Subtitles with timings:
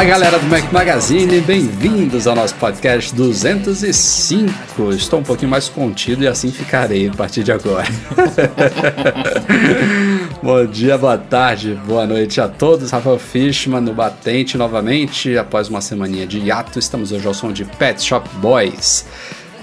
[0.00, 4.92] Fala galera do Mac Magazine, bem-vindos ao nosso podcast 205.
[4.92, 7.86] Estou um pouquinho mais contido e assim ficarei a partir de agora.
[10.42, 12.90] Bom dia, boa tarde, boa noite a todos.
[12.90, 15.36] Rafael Fishman no Batente novamente.
[15.36, 19.04] Após uma semaninha de hiato, estamos hoje ao som de Pet Shop Boys.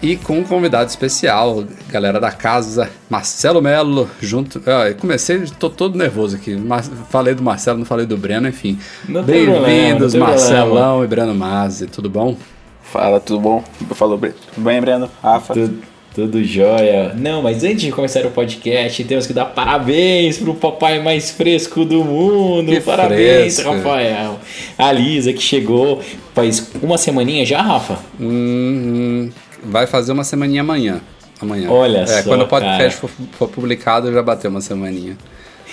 [0.02, 4.62] E com um convidado especial, galera da casa, Marcelo Melo, junto.
[4.68, 6.56] Ah, comecei, tô todo nervoso aqui.
[6.56, 8.78] Mas, falei do Marcelo, não falei do Breno, enfim.
[9.26, 11.04] Bem-vindos, Marcelão problema.
[11.04, 12.38] e Breno Mazzi, tudo bom?
[12.84, 13.64] Fala, tudo bom?
[13.96, 15.10] Falou, tudo bem, Breno?
[15.22, 15.56] Rafa?
[15.56, 15.80] Tudo,
[16.14, 17.14] tudo jóia.
[17.16, 21.84] Não, mas antes de começar o podcast, temos que dar parabéns pro papai mais fresco
[21.84, 22.72] do mundo.
[22.72, 23.72] Que parabéns, fresco.
[23.74, 24.40] Rafael.
[24.78, 26.02] A Lisa que chegou
[26.36, 27.98] faz uma semaninha já, Rafa?
[28.20, 29.30] Hum,
[29.64, 31.02] vai fazer uma semaninha amanhã.
[31.42, 31.70] Amanhã.
[31.70, 35.18] Olha é, só, Quando o podcast for, for publicado, já bateu uma semaninha.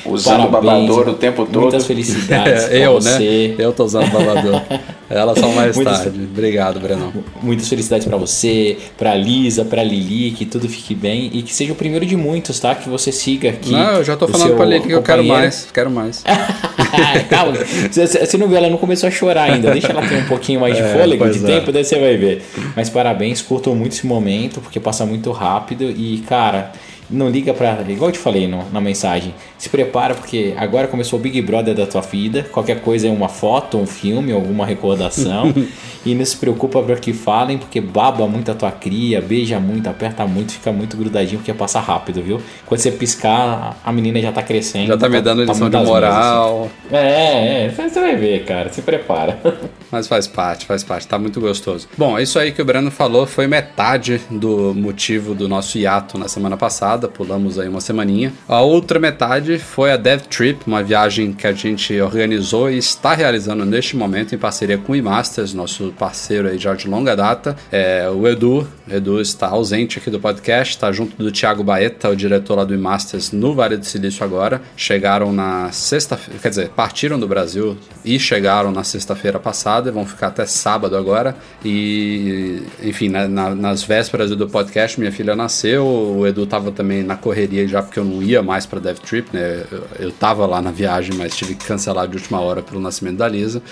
[0.05, 1.61] Usando o Parabéns, babador o tempo todo.
[1.63, 3.55] Muitas felicidades pra eu, você.
[3.57, 3.65] né?
[3.65, 4.61] Eu tô usando o babador.
[5.11, 6.19] Ela só mais Muitas- tarde.
[6.31, 7.13] Obrigado, Brenão.
[7.43, 11.73] Muitas felicidades pra você, pra Lisa, pra Lili, que tudo fique bem e que seja
[11.73, 12.75] o primeiro de muitos, tá?
[12.75, 13.73] Que você siga aqui.
[13.73, 15.69] Não, eu já tô falando pra Lili que eu quero mais.
[15.73, 16.25] Quero mais.
[17.29, 17.53] Calma,
[17.91, 19.71] você, não viu, ela não começou a chorar ainda.
[19.73, 21.43] Deixa ela ter um pouquinho mais de É, fôlego, de é.
[21.47, 22.43] tempo, daí você vai ver.
[22.77, 26.73] Mas parabéns, curtam muito esse momento, porque passa muito rápido e, cara.
[27.15, 27.79] Não liga pra.
[27.89, 29.35] Igual eu te falei no- na mensagem.
[29.57, 32.45] Se prepara, porque agora começou o Big Brother da tua vida.
[32.53, 35.53] Qualquer coisa é uma foto, um filme, alguma recordação.
[36.05, 39.89] e não se preocupa para que falem, porque baba muito a tua cria, beija muito,
[39.89, 42.41] aperta muito, fica muito grudadinho, porque passa rápido, viu?
[42.67, 44.89] Quando você piscar, a menina já tá crescendo.
[44.89, 46.59] Já tá me dando lição de muitas moral.
[46.61, 46.97] meses, assim.
[46.97, 48.71] É, é, você vai ver, cara.
[48.73, 49.39] Se prepara.
[49.95, 51.87] Mas faz parte, faz parte, tá muito gostoso.
[51.97, 56.27] Bom, isso aí que o Breno falou foi metade do motivo do nosso hiato na
[56.27, 58.33] semana passada, pulamos aí uma semaninha.
[58.49, 63.15] A outra metade foi a Dev Trip, uma viagem que a gente organizou e está
[63.15, 67.57] realizando neste momento em parceria com o eMasters, nosso parceiro aí já de longa data.
[67.71, 72.17] É, o Edu, Edu está ausente aqui do podcast, está junto do Thiago Baeta, o
[72.17, 74.61] diretor lá do eMasters no Vale do Silício agora.
[74.77, 80.29] Chegaram na sexta-feira, quer dizer, partiram do Brasil e chegaram na sexta-feira passada, vão ficar
[80.29, 81.37] até sábado agora.
[81.65, 87.03] E, enfim, na- na- nas vésperas do podcast, minha filha nasceu, o Edu tava também
[87.03, 89.65] na correria já, porque eu não ia mais pra Dev Trip, né?
[89.71, 93.17] Eu, eu tava lá na viagem, mas tive que cancelar de última hora pelo nascimento
[93.19, 93.63] da Lisa.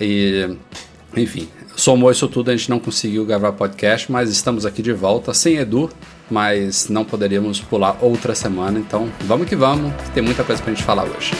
[0.00, 0.48] E,
[1.16, 5.32] enfim, somou isso tudo, a gente não conseguiu gravar podcast, mas estamos aqui de volta,
[5.32, 5.88] sem Edu,
[6.30, 10.72] mas não poderíamos pular outra semana, então vamos que vamos, que tem muita coisa pra
[10.72, 11.32] gente falar hoje.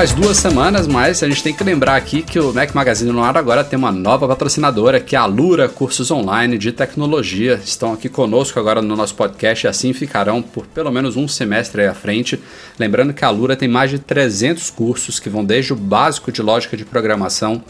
[0.00, 3.22] Faz duas semanas, mas a gente tem que lembrar aqui que o Mac Magazine no
[3.22, 7.60] ar agora tem uma nova patrocinadora, que é a Lura Cursos Online de Tecnologia.
[7.62, 11.82] Estão aqui conosco agora no nosso podcast e assim ficarão por pelo menos um semestre
[11.82, 12.40] aí à frente.
[12.78, 16.40] Lembrando que a Lura tem mais de 300 cursos que vão desde o básico de
[16.40, 17.62] lógica de programação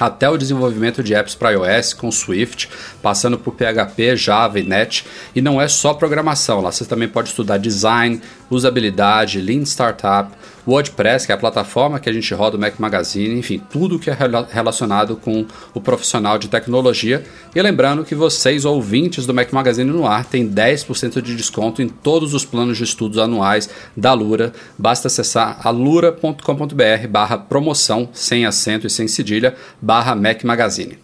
[0.00, 2.68] até o desenvolvimento de apps para iOS com Swift,
[3.02, 5.04] passando por PHP, Java e Net.
[5.34, 8.20] E não é só programação, lá você também pode estudar design,
[8.50, 10.30] usabilidade, Lean Startup,
[10.66, 14.10] WordPress, que é a plataforma que a gente roda o Mac Magazine, enfim, tudo que
[14.10, 15.44] é rela- relacionado com
[15.74, 17.22] o profissional de tecnologia.
[17.54, 21.88] E lembrando que vocês, ouvintes do Mac Magazine no ar, têm 10% de desconto em
[21.88, 24.52] todos os planos de estudos anuais da Lura.
[24.78, 31.03] Basta acessar alura.com.br barra promoção, sem acento e sem cedilha, barra Mac Magazine.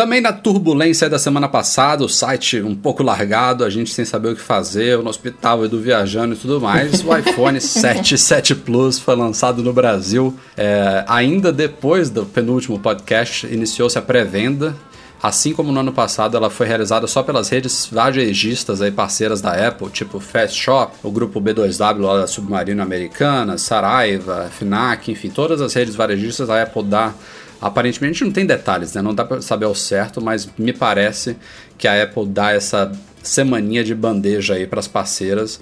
[0.00, 4.30] Também na turbulência da semana passada, o site um pouco largado, a gente sem saber
[4.30, 8.98] o que fazer, no hospital, Edu viajando e tudo mais, o iPhone 7 7 Plus
[8.98, 10.34] foi lançado no Brasil.
[10.56, 14.74] É, ainda depois do penúltimo podcast, iniciou-se a pré-venda.
[15.22, 19.68] assim como no ano passado ela foi realizada só pelas redes varejistas aí parceiras da
[19.68, 25.60] Apple, tipo Fast Shop, o grupo B2W lá da Submarino Americana, Saraiva, Finac, enfim, todas
[25.60, 27.12] as redes varejistas a Apple dá
[27.60, 29.02] Aparentemente não tem detalhes, né?
[29.02, 31.36] Não dá para saber ao certo, mas me parece
[31.76, 32.90] que a Apple dá essa
[33.22, 35.60] semaninha de bandeja aí para as parceiras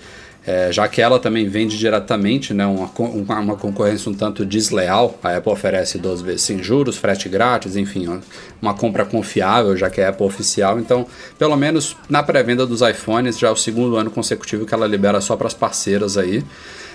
[0.49, 2.91] é, já que ela também vende diretamente, né, uma,
[3.39, 8.19] uma, concorrência um tanto desleal, a Apple oferece 12 vezes sem juros, frete grátis, enfim,
[8.63, 10.81] uma compra confiável, já que é Apple oficial.
[10.81, 11.07] Então,
[11.39, 15.21] pelo menos na pré-venda dos iPhones, já é o segundo ano consecutivo que ela libera
[15.21, 16.43] só para as parceiras aí.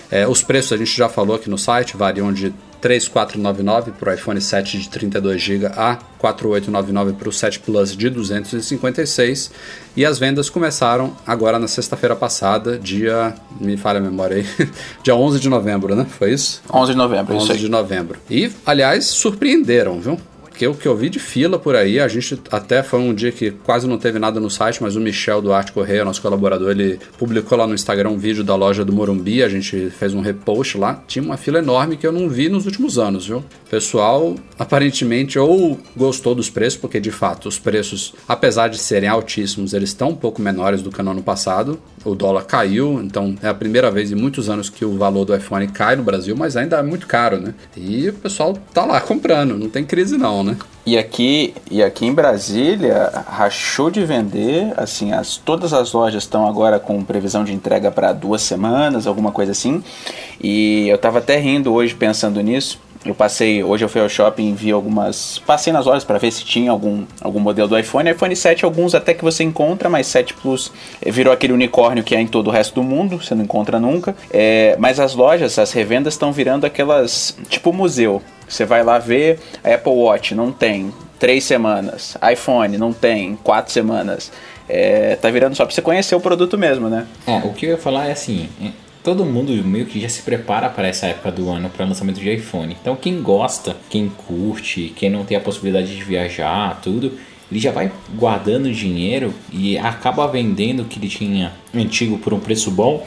[0.10, 2.52] É, os preços a gente já falou aqui no site, variam de
[2.84, 9.52] 3.499 para o iPhone 7 de 32GB a 4.899 para o 7 Plus de 256
[9.96, 14.70] e as vendas começaram agora na sexta-feira passada, dia, me falha a memória aí,
[15.02, 16.06] dia 11 de novembro, né?
[16.06, 16.62] Foi isso?
[16.72, 17.60] 11 de novembro, 11 isso aí.
[17.60, 18.20] de novembro.
[18.30, 20.20] E, aliás, surpreenderam, viu?
[20.54, 23.32] Porque o que eu vi de fila por aí, a gente até foi um dia
[23.32, 27.00] que quase não teve nada no site, mas o Michel Duarte Correia, nosso colaborador, ele
[27.18, 30.78] publicou lá no Instagram um vídeo da loja do Morumbi, a gente fez um repost
[30.78, 33.40] lá, tinha uma fila enorme que eu não vi nos últimos anos, viu?
[33.40, 39.10] O pessoal aparentemente ou gostou dos preços, porque de fato os preços, apesar de serem
[39.10, 43.36] altíssimos, eles estão um pouco menores do que no ano passado, o dólar caiu, então
[43.42, 46.36] é a primeira vez em muitos anos que o valor do iPhone cai no Brasil,
[46.38, 47.56] mas ainda é muito caro, né?
[47.76, 50.58] E o pessoal tá lá comprando, não tem crise não, né?
[50.86, 56.46] E aqui, e aqui em Brasília, rachou de vender, assim, as, todas as lojas estão
[56.46, 59.82] agora com previsão de entrega para duas semanas, alguma coisa assim.
[60.42, 64.50] E eu tava até rindo hoje pensando nisso, eu passei, hoje eu fui ao shopping
[64.50, 65.40] e vi algumas.
[65.46, 68.10] Passei nas lojas para ver se tinha algum, algum modelo do iPhone.
[68.10, 70.72] iPhone 7, alguns até que você encontra, mas 7 Plus
[71.06, 74.16] virou aquele unicórnio que é em todo o resto do mundo, você não encontra nunca.
[74.32, 77.36] É, mas as lojas, as revendas estão virando aquelas.
[77.50, 78.22] tipo museu.
[78.48, 82.18] Você vai lá ver, Apple Watch não tem, três semanas.
[82.32, 84.32] iPhone não tem, quatro semanas.
[84.70, 87.06] É, tá virando só pra você conhecer o produto mesmo, né?
[87.28, 88.48] É, o que eu ia falar é assim,
[89.04, 92.32] todo mundo meio que já se prepara para essa época do ano para lançamento de
[92.32, 92.76] iPhone.
[92.80, 97.12] Então quem gosta, quem curte, quem não tem a possibilidade de viajar, tudo,
[97.52, 102.40] ele já vai guardando dinheiro e acaba vendendo o que ele tinha antigo por um
[102.40, 103.06] preço bom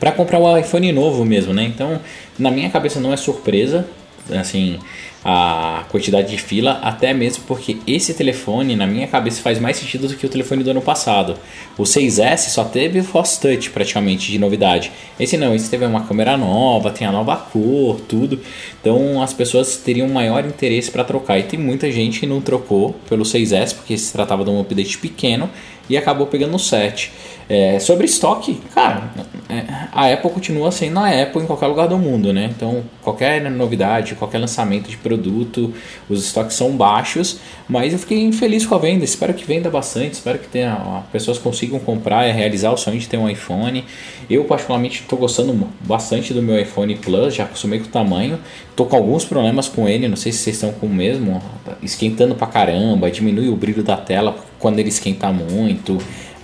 [0.00, 1.64] para comprar o iPhone novo mesmo, né?
[1.64, 2.00] Então,
[2.38, 3.86] na minha cabeça não é surpresa,
[4.30, 4.78] assim,
[5.24, 10.06] a quantidade de fila, até mesmo porque esse telefone, na minha cabeça, faz mais sentido
[10.06, 11.36] do que o telefone do ano passado.
[11.76, 14.92] O 6S só teve Force Touch praticamente de novidade.
[15.18, 18.40] Esse não, esse teve uma câmera nova, tem a nova cor, tudo.
[18.80, 21.38] Então as pessoas teriam maior interesse para trocar.
[21.38, 24.98] E tem muita gente que não trocou pelo 6S porque se tratava de um update
[24.98, 25.50] pequeno
[25.88, 27.10] e acabou pegando o 7.
[27.48, 29.10] É, sobre estoque, cara,
[29.48, 32.50] é, a Apple continua sendo a Apple em qualquer lugar do mundo, né?
[32.54, 35.72] Então, qualquer novidade, qualquer lançamento de produto,
[36.10, 39.02] os estoques são baixos, mas eu fiquei feliz com a venda.
[39.02, 43.08] Espero que venda bastante, espero que tenha, pessoas consigam comprar e realizar o sonho de
[43.08, 43.82] ter um iPhone.
[44.28, 48.38] Eu, particularmente, estou gostando bastante do meu iPhone Plus, já acostumei com o tamanho.
[48.68, 51.42] Estou com alguns problemas com ele, não sei se vocês estão com o mesmo,
[51.82, 55.98] esquentando pra caramba, diminui o brilho da tela quando ele esquenta muito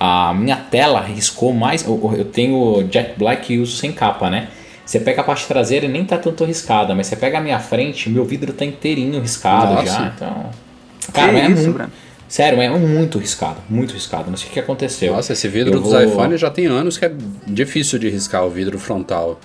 [0.05, 1.85] a minha tela riscou mais.
[1.87, 4.49] Eu, tenho Jet Black e uso sem capa, né?
[4.85, 7.59] Você pega a parte traseira e nem tá tanto riscada, mas você pega a minha
[7.59, 9.87] frente, meu vidro tá inteirinho riscado Nossa.
[9.87, 10.13] já.
[10.15, 10.51] Então.
[11.13, 11.91] Cara, que é isso, muito.
[12.29, 14.31] Sério, é muito riscado, muito riscado.
[14.31, 15.15] Não sei o que aconteceu.
[15.15, 16.03] Nossa, esse vidro eu dos vou...
[16.03, 17.13] iPhones já tem anos que é
[17.47, 19.41] difícil de riscar o vidro frontal.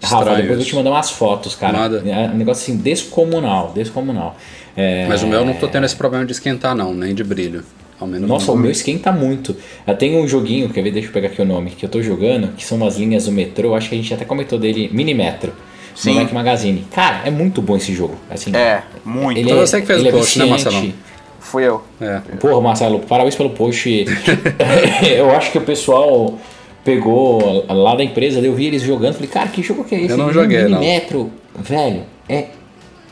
[0.00, 1.76] Estranho Rafa, depois eu te mandar umas fotos, cara.
[1.76, 2.02] Manda.
[2.08, 4.36] É um negócio assim, descomunal, descomunal.
[4.76, 5.06] É...
[5.06, 7.64] Mas o meu eu não tô tendo esse problema de esquentar, não, nem de brilho.
[8.00, 9.56] Ao menos Nossa, o meu esquenta muito.
[9.86, 10.92] Eu tenho um joguinho, quer ver?
[10.92, 13.32] Deixa eu pegar aqui o nome, que eu tô jogando, que são umas linhas do
[13.32, 13.74] metrô.
[13.74, 15.52] Acho que a gente até comentou dele, Minimetro.
[15.96, 16.14] Sim.
[16.14, 16.86] No Mac Magazine.
[16.92, 18.16] Cara, é muito bom esse jogo.
[18.30, 19.38] Assim, é, muito.
[19.38, 20.92] Ele Foi é, você que fez o é post, né, Marcelo?
[21.40, 21.82] Fui eu.
[22.00, 22.20] É.
[22.38, 23.88] Porra, Marcelo, parabéns pelo post.
[25.02, 26.38] eu acho que o pessoal
[26.84, 30.10] pegou lá da empresa, eu vi eles jogando, falei, cara, que jogo que é esse?
[30.10, 31.32] Eu não joguei, Minimetro.
[31.54, 31.62] não.
[31.62, 32.46] Velho, é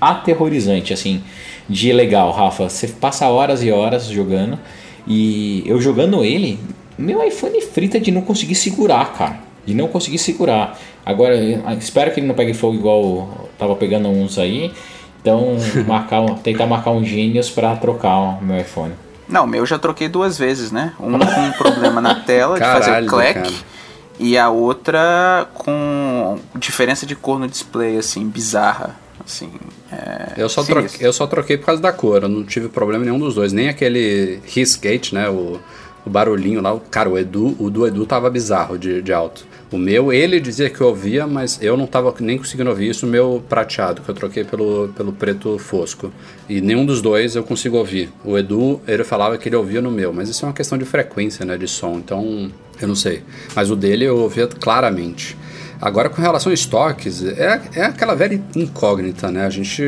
[0.00, 1.22] aterrorizante, assim
[1.68, 2.68] de legal, Rafa.
[2.68, 4.58] Você passa horas e horas jogando
[5.06, 6.58] e eu jogando ele,
[6.98, 9.40] meu iPhone frita de não conseguir segurar, cara.
[9.64, 10.78] De não conseguir segurar.
[11.04, 11.36] Agora,
[11.78, 14.72] espero que ele não pegue fogo igual tava pegando uns aí.
[15.20, 15.56] Então,
[15.86, 18.94] marcar, tentar marcar um gênios para trocar o meu iPhone.
[19.28, 20.92] Não, o meu já troquei duas vezes, né?
[21.00, 23.34] Um com um problema na tela Caralho, de fazer clack.
[23.34, 23.76] Cara.
[24.18, 28.96] E a outra com diferença de cor no display, assim, bizarra.
[29.26, 29.50] Assim,
[29.90, 33.04] é, eu, só troquei, eu só troquei por causa da cor, eu não tive problema
[33.04, 33.52] nenhum dos dois.
[33.52, 35.28] Nem aquele Hissgate, né?
[35.28, 35.60] O,
[36.06, 39.44] o barulhinho lá, cara, o Edu, o do Edu tava bizarro de, de alto.
[39.72, 43.04] O meu, ele dizia que eu ouvia, mas eu não estava nem conseguindo ouvir isso,
[43.04, 46.12] o meu prateado, que eu troquei pelo, pelo preto fosco.
[46.48, 48.08] E nenhum dos dois eu consigo ouvir.
[48.24, 50.84] O Edu, ele falava que ele ouvia no meu, mas isso é uma questão de
[50.84, 52.48] frequência, né, de som, então
[52.80, 53.24] eu não sei.
[53.56, 55.36] Mas o dele eu ouvia claramente.
[55.80, 59.44] Agora, com relação a estoques, é, é aquela velha incógnita, né?
[59.44, 59.82] A gente.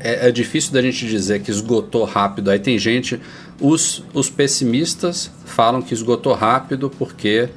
[0.00, 2.50] É, é difícil da gente dizer que esgotou rápido.
[2.50, 3.20] Aí tem gente.
[3.60, 7.48] Os, os pessimistas falam que esgotou rápido porque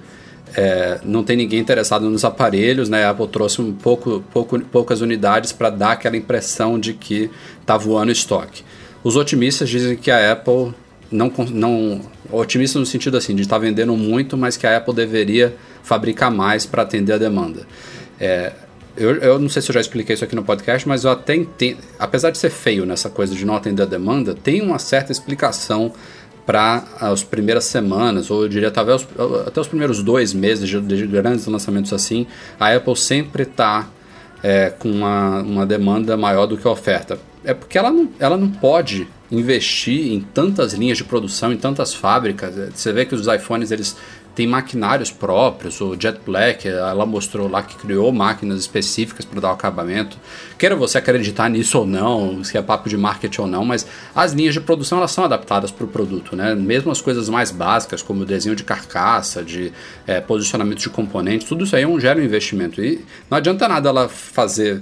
[0.56, 3.06] é, não tem ninguém interessado nos aparelhos, né?
[3.06, 7.78] A Apple trouxe um pouco, pouco, poucas unidades para dar aquela impressão de que está
[7.78, 8.64] voando estoque.
[9.04, 10.74] Os otimistas dizem que a Apple
[11.12, 12.02] não, não
[12.32, 16.32] otimista no sentido assim de estar tá vendendo muito, mas que a Apple deveria fabricar
[16.32, 17.66] mais para atender a demanda.
[18.20, 18.54] É,
[18.96, 21.36] eu, eu não sei se eu já expliquei isso aqui no podcast, mas eu até
[21.36, 25.12] entendo, apesar de ser feio nessa coisa de não atender a demanda, tem uma certa
[25.12, 25.94] explicação
[26.46, 29.08] para as primeiras semanas, ou eu diria talvez
[29.46, 32.28] até os primeiros dois meses de, de grandes lançamentos assim,
[32.60, 33.88] a Apple sempre está
[34.44, 37.20] é, com uma, uma demanda maior do que a oferta.
[37.44, 41.94] É porque ela não, ela não pode investir em tantas linhas de produção, em tantas
[41.94, 42.54] fábricas.
[42.76, 43.96] Você vê que os iPhones eles
[44.34, 49.50] tem maquinários próprios, o Jet Black, ela mostrou lá que criou máquinas específicas para dar
[49.50, 50.18] o acabamento.
[50.58, 53.86] Queira você acreditar nisso ou não, se é papo de marketing ou não, mas
[54.16, 56.56] as linhas de produção elas são adaptadas para o produto, né?
[56.56, 59.74] Mesmo as coisas mais básicas, como o desenho de carcaça, de
[60.08, 62.82] é, posicionamento de componentes, tudo isso aí é um gera um investimento.
[62.82, 64.82] E não adianta nada ela fazer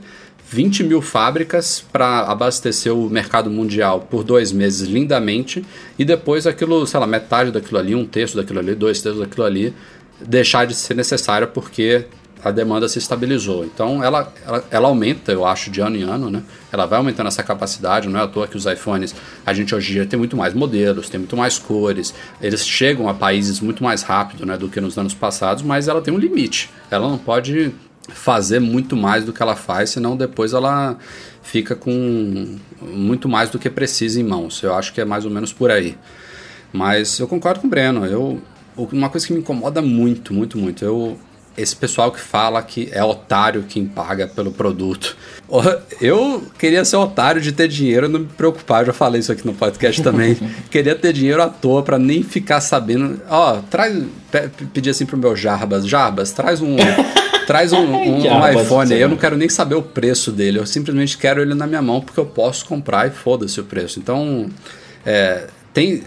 [0.52, 5.64] 20 mil fábricas para abastecer o mercado mundial por dois meses lindamente
[5.98, 9.46] e depois aquilo, sei lá, metade daquilo ali, um terço daquilo ali, dois terços daquilo
[9.46, 9.74] ali,
[10.20, 12.06] deixar de ser necessário porque
[12.44, 13.64] a demanda se estabilizou.
[13.64, 16.42] Então ela, ela, ela, aumenta, eu acho, de ano em ano, né?
[16.72, 19.14] Ela vai aumentando essa capacidade, não é à toa que os iPhones,
[19.46, 23.08] a gente hoje em dia tem muito mais modelos, tem muito mais cores, eles chegam
[23.08, 26.18] a países muito mais rápido né, do que nos anos passados, mas ela tem um
[26.18, 26.72] limite.
[26.90, 27.72] Ela não pode
[28.10, 30.98] fazer muito mais do que ela faz, senão depois ela
[31.42, 34.62] fica com muito mais do que precisa em mãos.
[34.62, 35.98] Eu acho que é mais ou menos por aí.
[36.72, 38.06] Mas eu concordo com o Breno.
[38.06, 38.42] Eu,
[38.78, 41.18] uma coisa que me incomoda muito, muito, muito, eu,
[41.58, 45.18] esse pessoal que fala que é otário quem paga pelo produto.
[46.00, 49.46] Eu queria ser otário de ter dinheiro e não me preocupar, já falei isso aqui
[49.46, 50.38] no podcast também.
[50.72, 53.20] queria ter dinheiro à toa para nem ficar sabendo.
[53.28, 54.02] Ó, oh, traz.
[54.72, 56.78] Pedir assim pro meu Jarbas: Jarbas, traz um.
[57.50, 60.68] Traz um, um, um iPhone aí, eu não quero nem saber o preço dele, eu
[60.68, 63.98] simplesmente quero ele na minha mão porque eu posso comprar e foda-se o preço.
[63.98, 64.48] Então,
[65.04, 66.04] é, tem.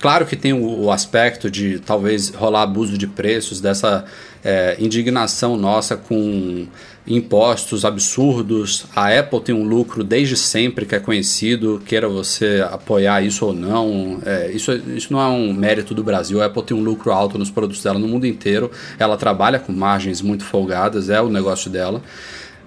[0.00, 4.04] Claro que tem o, o, aspecto de talvez rolar abuso de preços, dessa
[4.44, 6.66] é, indignação nossa com
[7.06, 8.86] impostos absurdos.
[8.94, 13.52] A Apple tem um lucro desde sempre que é conhecido, queira você apoiar isso ou
[13.52, 14.20] não.
[14.24, 16.40] É, isso, isso não é um mérito do Brasil.
[16.40, 18.70] A Apple tem um lucro alto nos produtos dela no mundo inteiro.
[18.98, 22.02] Ela trabalha com margens muito folgadas, é o negócio dela.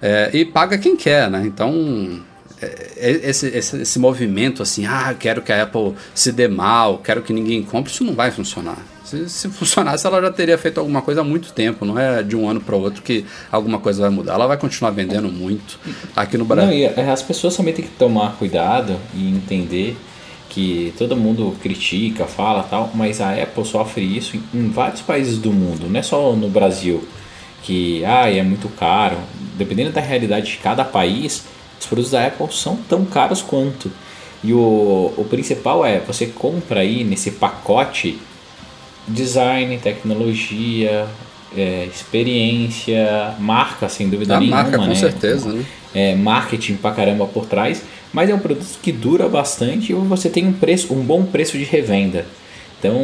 [0.00, 1.42] É, e paga quem quer, né?
[1.46, 2.20] Então
[2.96, 7.32] esse, esse, esse movimento assim, ah, quero que a Apple se dê mal, quero que
[7.32, 8.78] ninguém compre, isso não vai funcionar.
[9.04, 11.84] Se, se, funcionasse, ela já teria feito alguma coisa há muito tempo.
[11.84, 14.34] Não é de um ano para o outro que alguma coisa vai mudar.
[14.34, 15.78] Ela vai continuar vendendo muito
[16.14, 16.70] aqui no Brasil.
[16.70, 19.96] Não, e é, as pessoas também têm que tomar cuidado e entender
[20.48, 25.52] que todo mundo critica, fala tal, mas a Apple sofre isso em vários países do
[25.52, 27.06] mundo, não é só no Brasil,
[27.62, 29.18] que ah, é muito caro.
[29.58, 31.44] Dependendo da realidade de cada país,
[31.78, 33.90] os produtos da Apple são tão caros quanto.
[34.42, 38.18] E o, o principal é, você compra aí nesse pacote
[39.08, 41.06] design, tecnologia,
[41.56, 44.62] é, experiência, marca, sem dúvida a nenhuma.
[44.62, 44.94] Marca, com né?
[44.94, 45.64] certeza, né?
[45.94, 50.28] É, marketing pra caramba por trás, mas é um produto que dura bastante e você
[50.28, 52.26] tem um preço, um bom preço de revenda.
[52.78, 52.94] Então,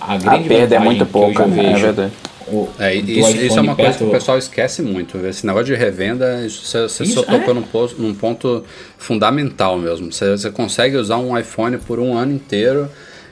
[0.00, 1.72] a, a grande a perda é muito pouca, né?
[1.72, 2.12] é verdade.
[2.50, 5.18] O, é, isso, isso, é uma coisa que o pessoal esquece muito.
[5.26, 7.54] Esse negócio de revenda, isso, você, você isso, só tocou é?
[7.54, 8.64] num, ponto, num ponto
[8.96, 10.12] fundamental mesmo.
[10.12, 12.88] Você, você consegue usar um iPhone por um ano inteiro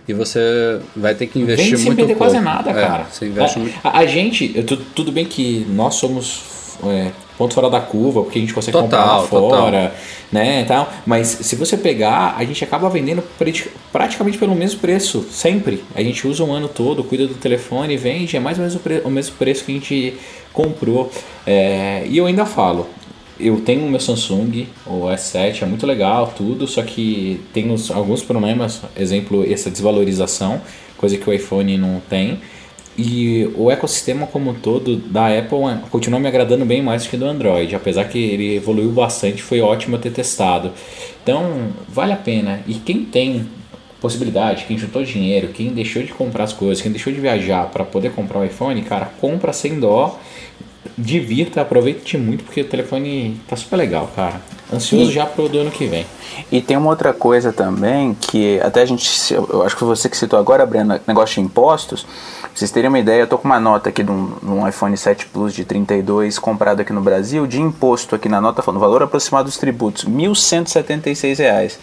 [0.08, 2.30] e você vai ter que investir Vem sem muito perder pouco.
[2.30, 3.06] quase nada, é, cara.
[3.11, 3.78] Você investe a, muito.
[3.82, 6.42] A, a gente, tudo, tudo bem que nós somos
[6.85, 9.99] é, ponto fora da curva, porque a gente consegue total, comprar lá fora, total.
[10.33, 10.93] né, tal.
[11.05, 13.23] Mas se você pegar, a gente acaba vendendo
[13.93, 15.85] praticamente pelo mesmo preço, sempre.
[15.95, 19.09] A gente usa um ano todo, cuida do telefone, vende, é mais ou menos o,
[19.09, 20.14] o mesmo preço que a gente
[20.52, 21.11] comprou.
[21.47, 22.88] É, e eu ainda falo,
[23.38, 27.90] eu tenho o meu Samsung, o S7, é muito legal, tudo, só que tem uns,
[27.90, 30.61] alguns problemas, exemplo, essa desvalorização,
[30.97, 32.40] coisa que o iPhone não tem.
[32.98, 35.58] E o ecossistema como um todo da Apple
[35.90, 39.60] continua me agradando bem mais do que do Android, apesar que ele evoluiu bastante, foi
[39.60, 40.72] ótimo ter testado.
[41.22, 42.60] Então, vale a pena.
[42.66, 43.46] E quem tem
[44.00, 47.84] possibilidade, quem juntou dinheiro, quem deixou de comprar as coisas, quem deixou de viajar para
[47.84, 50.18] poder comprar o iPhone, cara, compra sem dó
[50.96, 54.40] divirta, aproveite muito, porque o telefone tá super legal, cara.
[54.72, 56.06] Ansioso e, já pro do ano que vem.
[56.50, 60.08] E tem uma outra coisa também, que até a gente, eu acho que foi você
[60.08, 62.02] que citou agora, Breno, negócio de impostos.
[62.02, 64.66] Pra vocês terem uma ideia, eu tô com uma nota aqui de um, de um
[64.66, 68.80] iPhone 7 Plus de 32 comprado aqui no Brasil, de imposto aqui na nota, falando
[68.80, 71.78] valor aproximado dos tributos, 1.176 reais.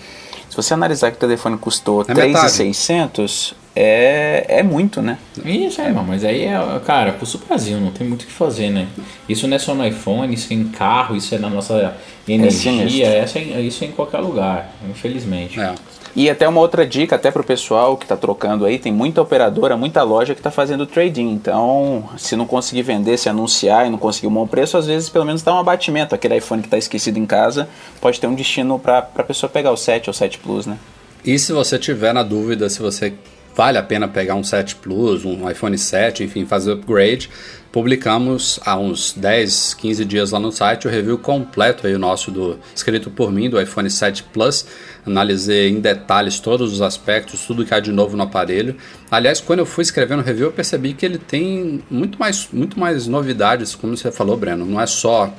[0.50, 5.18] Se você analisar que o telefone custou é 3,600, é, é muito, né?
[5.44, 8.32] Isso, é, irmão, mas aí é, cara, custa o Brasil, não tem muito o que
[8.32, 8.88] fazer, né?
[9.28, 11.96] Isso não é só no iPhone, isso é em carro, isso é na nossa
[12.28, 15.60] energia, é isso, é, isso é em qualquer lugar, infelizmente.
[15.60, 15.74] É.
[16.16, 19.20] E até uma outra dica, até para o pessoal que está trocando aí, tem muita
[19.20, 21.32] operadora, muita loja que está fazendo trading.
[21.32, 25.10] Então, se não conseguir vender, se anunciar e não conseguir um bom preço, às vezes
[25.10, 26.14] pelo menos dá um abatimento.
[26.14, 27.68] Aquele iPhone que está esquecido em casa
[28.00, 30.78] pode ter um destino para a pessoa pegar o 7 ou 7 Plus, né?
[31.26, 33.14] E se você tiver na dúvida se você
[33.56, 37.30] vale a pena pegar um 7 Plus, um iPhone 7, enfim, fazer upgrade,
[37.74, 42.30] publicamos há uns 10, 15 dias lá no site o review completo aí o nosso
[42.30, 44.66] do escrito por mim do iPhone 7 Plus.
[45.04, 48.76] Analisei em detalhes todos os aspectos, tudo que há de novo no aparelho.
[49.10, 52.80] Aliás, quando eu fui escrevendo o review, eu percebi que ele tem muito mais, muito
[52.80, 54.66] mais novidades, como você falou, Breno.
[54.66, 55.34] Não é só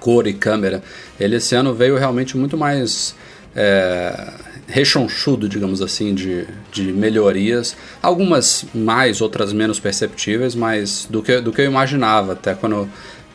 [0.00, 0.82] cor e câmera.
[1.20, 3.14] Ele esse ano veio realmente muito mais
[3.54, 4.32] é,
[4.66, 7.76] rechonchudo, digamos assim, de, de melhorias.
[8.02, 12.32] Algumas mais, outras menos perceptíveis, mas do que, do que eu imaginava.
[12.32, 12.88] Até quando,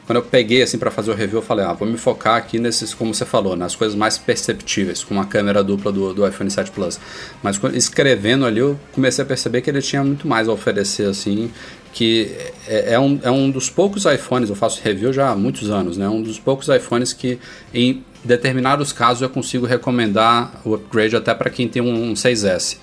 [0.05, 2.59] quando eu peguei assim para fazer o review, eu falei, ah, vou me focar aqui
[2.59, 6.49] nesses, como você falou, nas coisas mais perceptíveis, com a câmera dupla do, do iPhone
[6.51, 6.99] 7 Plus.
[7.41, 11.49] Mas escrevendo ali, eu comecei a perceber que ele tinha muito mais a oferecer, assim,
[11.93, 12.35] que
[12.67, 15.97] é, é, um, é um dos poucos iPhones, eu faço review já há muitos anos,
[15.97, 16.07] né?
[16.07, 17.37] Um dos poucos iPhones que
[17.73, 22.77] em determinados casos eu consigo recomendar o upgrade até para quem tem um 6S.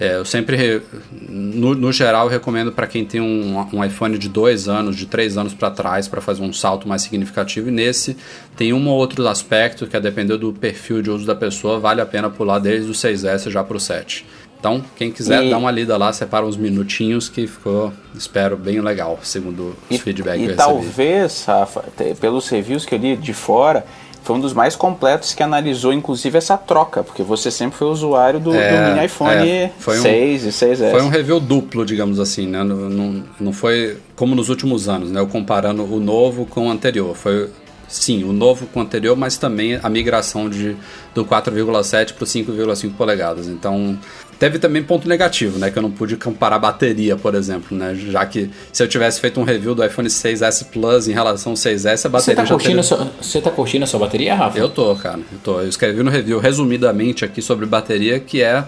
[0.00, 0.82] É, eu sempre,
[1.28, 5.36] no, no geral, recomendo para quem tem um, um, iPhone de dois anos, de três
[5.38, 7.68] anos para trás, para fazer um salto mais significativo.
[7.68, 8.16] E nesse
[8.56, 12.00] tem um ou outro aspecto que, a depender do perfil de uso da pessoa, vale
[12.00, 14.26] a pena pular desde o 6S já para o 7.
[14.58, 15.50] Então, quem quiser, e...
[15.50, 20.40] dá uma lida lá, separa uns minutinhos que ficou, espero, bem legal, segundo os feedbacks
[20.40, 20.72] que eu recebi.
[20.72, 21.84] E talvez, Rafa,
[22.20, 23.84] pelos reviews que eu li de fora,
[24.22, 28.38] foi um dos mais completos que analisou, inclusive, essa troca, porque você sempre foi usuário
[28.38, 30.90] do, é, do mini iPhone é, 6 um, e 6S.
[30.90, 32.62] Foi um review duplo, digamos assim, né?
[32.62, 35.20] Não, não, não foi como nos últimos anos, né?
[35.20, 37.16] Eu comparando o novo com o anterior.
[37.16, 37.50] Foi
[37.92, 40.76] sim, o novo com o anterior, mas também a migração de,
[41.14, 43.46] do 4,7 para o 5,5 polegadas.
[43.48, 43.98] Então,
[44.38, 45.70] teve também ponto negativo, né?
[45.70, 47.94] Que eu não pude comparar bateria, por exemplo, né?
[47.94, 51.56] Já que se eu tivesse feito um review do iPhone 6S Plus em relação ao
[51.56, 52.82] 6S, a bateria você tá curtindo teria...
[52.82, 54.58] sua, Você tá curtindo a sua bateria, Rafa?
[54.58, 55.20] Eu tô, cara.
[55.30, 55.60] Eu tô.
[55.60, 58.64] Eu escrevi no review resumidamente aqui sobre bateria, que é...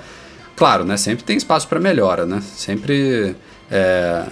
[0.54, 0.96] Claro, né?
[0.96, 2.42] Sempre tem espaço para melhora, né?
[2.54, 3.34] Sempre...
[3.70, 4.24] É,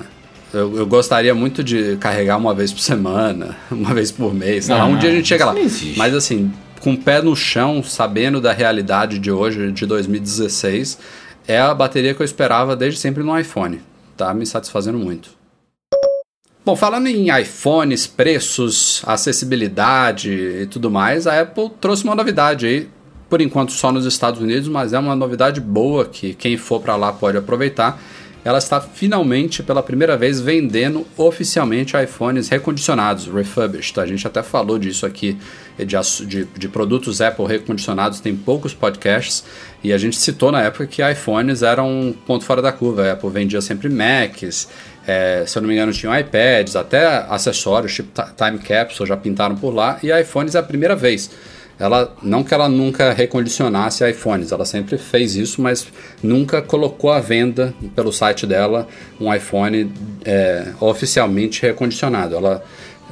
[0.52, 4.68] eu, eu, gostaria muito de carregar uma vez por semana, uma vez por mês.
[4.68, 5.54] Não, um dia a gente chega lá.
[5.96, 10.98] Mas assim, com o pé no chão, sabendo da realidade de hoje, de 2016,
[11.46, 13.80] é a bateria que eu esperava desde sempre no iPhone.
[14.16, 15.30] Tá me satisfazendo muito.
[16.64, 22.88] Bom, falando em iPhones, preços, acessibilidade e tudo mais, a Apple trouxe uma novidade aí.
[23.28, 26.94] Por enquanto só nos Estados Unidos, mas é uma novidade boa que quem for para
[26.94, 27.98] lá pode aproveitar
[28.44, 33.98] ela está finalmente pela primeira vez vendendo oficialmente iPhones recondicionados, refurbished.
[34.00, 35.38] A gente até falou disso aqui,
[35.78, 39.44] de, de, de, produtos Apple recondicionados, tem poucos podcasts,
[39.82, 43.04] e a gente citou na época que iPhones eram um ponto fora da curva.
[43.04, 44.68] A Apple vendia sempre Macs,
[45.06, 49.56] é, se eu não me engano, tinham iPads, até acessórios, tipo Time Capsule, já pintaram
[49.56, 51.30] por lá, e iPhones é a primeira vez
[51.78, 55.86] ela não que ela nunca recondicionasse iPhones, ela sempre fez isso, mas
[56.22, 58.86] nunca colocou à venda pelo site dela
[59.20, 59.92] um iPhone
[60.24, 62.36] é, oficialmente recondicionado.
[62.36, 62.64] Ela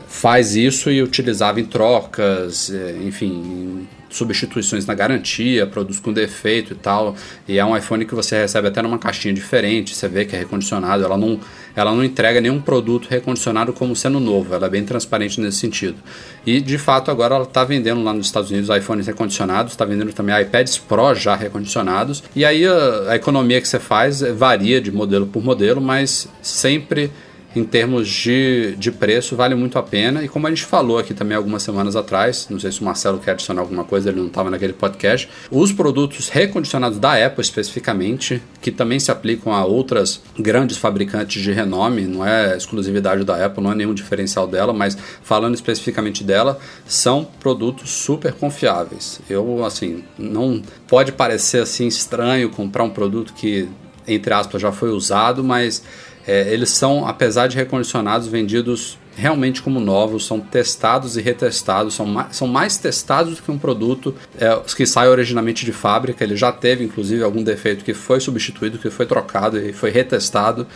[0.06, 6.76] faz isso e utilizava em trocas, é, enfim, substituições na garantia, produz com defeito e
[6.76, 7.14] tal.
[7.48, 10.38] E é um iPhone que você recebe até numa caixinha diferente, você vê que é
[10.40, 11.04] recondicionado.
[11.04, 11.38] Ela não,
[11.74, 15.96] ela não entrega nenhum produto recondicionado como sendo novo, ela é bem transparente nesse sentido.
[16.44, 20.12] E de fato agora ela está vendendo lá nos Estados Unidos iPhones recondicionados, está vendendo
[20.12, 22.22] também iPads Pro já recondicionados.
[22.34, 27.10] E aí a, a economia que você faz varia de modelo por modelo, mas sempre
[27.54, 30.22] em termos de, de preço, vale muito a pena.
[30.22, 33.18] E como a gente falou aqui também algumas semanas atrás, não sei se o Marcelo
[33.18, 38.42] quer adicionar alguma coisa, ele não estava naquele podcast, os produtos recondicionados da Apple especificamente,
[38.60, 43.62] que também se aplicam a outras grandes fabricantes de renome, não é exclusividade da Apple,
[43.62, 49.20] não é nenhum diferencial dela, mas falando especificamente dela, são produtos super confiáveis.
[49.28, 53.68] Eu, assim, não pode parecer assim estranho comprar um produto que,
[54.06, 55.82] entre aspas, já foi usado, mas
[56.26, 62.06] é, eles são, apesar de recondicionados, vendidos realmente como novos, são testados e retestados, são
[62.06, 66.24] mais, são mais testados do que um produto é, que sai originalmente de fábrica.
[66.24, 70.66] Ele já teve, inclusive, algum defeito que foi substituído, que foi trocado e foi retestado.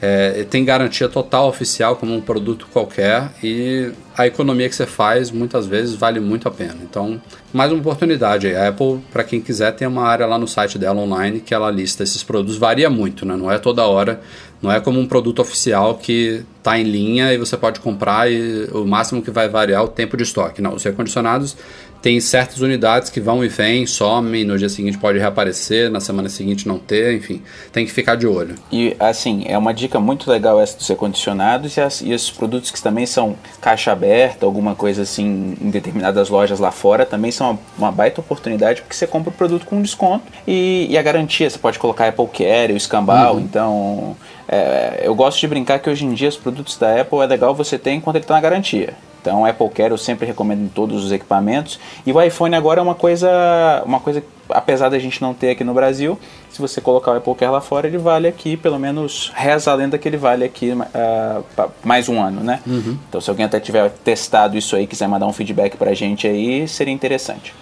[0.00, 5.30] É, tem garantia total oficial como um produto qualquer e a economia que você faz
[5.30, 6.76] muitas vezes vale muito a pena.
[6.82, 8.54] Então, mais uma oportunidade.
[8.54, 11.70] A Apple, para quem quiser, tem uma área lá no site dela online que ela
[11.70, 12.58] lista esses produtos.
[12.58, 13.36] Varia muito, né?
[13.36, 14.20] Não é toda hora,
[14.62, 18.68] não é como um produto oficial que está em linha e você pode comprar e
[18.72, 20.60] o máximo que vai variar é o tempo de estoque.
[20.60, 21.56] Não, os recondicionados
[22.02, 26.28] tem certas unidades que vão e vêm, somem, no dia seguinte pode reaparecer, na semana
[26.28, 27.42] seguinte não ter, enfim,
[27.72, 28.54] tem que ficar de olho.
[28.70, 32.70] E assim, é uma dica muito legal essa dos recondicionados e, as, e esses produtos
[32.70, 37.50] que também são caixa aberta, alguma coisa assim, em determinadas lojas lá fora, também são
[37.50, 41.50] uma, uma baita oportunidade porque você compra o produto com desconto e, e, a garantia,
[41.50, 43.40] você pode colocar Apple Care, o escambau, uhum.
[43.40, 44.16] então
[44.48, 47.54] é, eu gosto de brincar que hoje em dia os produtos da Apple é legal
[47.54, 48.94] você ter enquanto ele está na garantia.
[49.20, 51.80] Então, Apple Care eu sempre recomendo em todos os equipamentos.
[52.06, 55.64] E o iPhone agora é uma coisa, uma coisa apesar da gente não ter aqui
[55.64, 56.16] no Brasil,
[56.48, 59.74] se você colocar o Apple Care lá fora, ele vale aqui, pelo menos reza a
[59.74, 62.60] lenda que ele vale aqui uh, mais um ano, né?
[62.64, 62.96] Uhum.
[63.08, 66.68] Então, se alguém até tiver testado isso aí, quiser mandar um feedback pra gente aí,
[66.68, 67.52] seria interessante.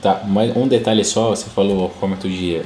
[0.00, 2.62] Tá, mas um detalhe só, você falou, como de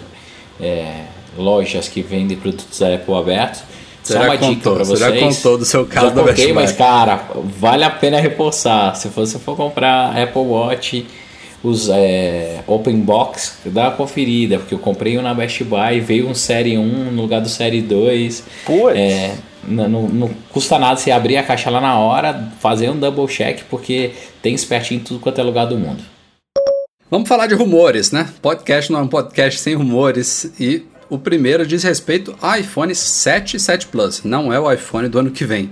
[0.61, 1.05] é,
[1.39, 3.63] lojas que vendem produtos da Apple abertos.
[4.03, 4.99] Só uma contou, dica pra vocês.
[4.99, 7.25] Você já contou do seu caso já da contei, mas cara,
[7.59, 8.95] vale a pena reforçar.
[8.95, 11.07] Se você for comprar Apple Watch,
[11.63, 16.29] os é, Open Box, dá uma conferida, porque eu comprei um na Best Buy, veio
[16.29, 18.45] um Série 1 no lugar do Série 2.
[18.65, 18.97] Putz.
[18.97, 19.35] É,
[19.67, 23.27] não, não, não, custa nada você abrir a caixa lá na hora, fazer um double
[23.27, 26.03] check, porque tem espertinho em tudo quanto é lugar do mundo.
[27.11, 28.29] Vamos falar de rumores, né?
[28.41, 33.57] Podcast não é um podcast sem rumores e o primeiro diz respeito ao iPhone 7
[33.57, 35.71] e 7 Plus, não é o iPhone do ano que vem.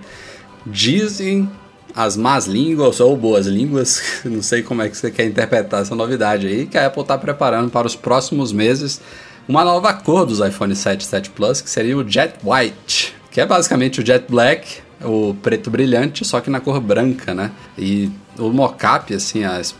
[0.64, 1.48] Dizem
[1.94, 5.94] as más línguas ou boas línguas, não sei como é que você quer interpretar essa
[5.94, 9.00] novidade aí, que a Apple está preparando para os próximos meses
[9.48, 13.40] uma nova cor dos iPhone 7 e 7 Plus, que seria o Jet White, que
[13.40, 17.52] é basicamente o Jet Black, o preto brilhante, só que na cor branca, né?
[17.78, 19.74] E o mocap, assim, as,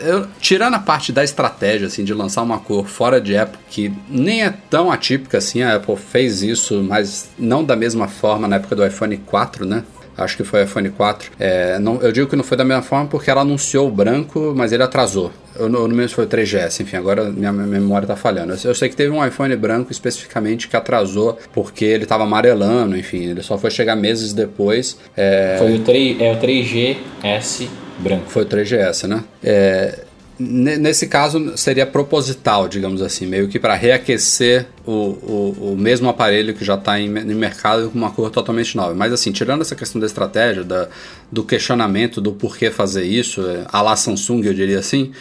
[0.00, 3.92] eu, tirando a parte da estratégia, assim, de lançar uma cor fora de Apple, que
[4.08, 8.56] nem é tão atípica assim, a Apple fez isso, mas não da mesma forma na
[8.56, 9.84] época do iPhone 4, né?
[10.20, 11.32] Acho que foi iPhone 4.
[11.38, 14.52] É, não, eu digo que não foi da mesma forma porque ela anunciou o branco,
[14.56, 15.30] mas ele atrasou.
[15.58, 18.52] Eu não lembro se foi o 3GS, enfim, agora minha, minha memória tá falhando.
[18.52, 22.96] Eu, eu, sei que teve um iPhone branco especificamente que atrasou porque ele tava amarelando,
[22.96, 24.96] enfim, ele só foi chegar meses depois.
[25.16, 25.56] É...
[25.58, 28.24] Foi o, 3, é, o 3GS branco.
[28.28, 29.22] Foi o 3GS, né?
[29.42, 29.98] É,
[30.42, 36.54] Nesse caso seria proposital, digamos assim, meio que para reaquecer o, o, o, mesmo aparelho
[36.54, 38.94] que já está em, em, mercado com uma cor totalmente nova.
[38.94, 40.88] Mas assim, tirando essa questão da estratégia, da,
[41.30, 45.12] do questionamento do porquê fazer isso, é, a la Samsung eu diria assim,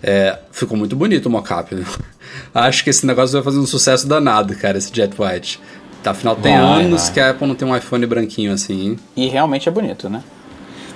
[0.00, 1.74] é, ficou muito bonito o mockup.
[1.74, 1.84] Né?
[2.54, 5.60] Acho que esse negócio vai fazer um sucesso danado, cara, esse Jet White.
[6.04, 7.12] Afinal, tem vai, anos vai.
[7.14, 8.96] que a Apple não tem um iPhone branquinho assim.
[9.16, 10.22] E realmente é bonito, né?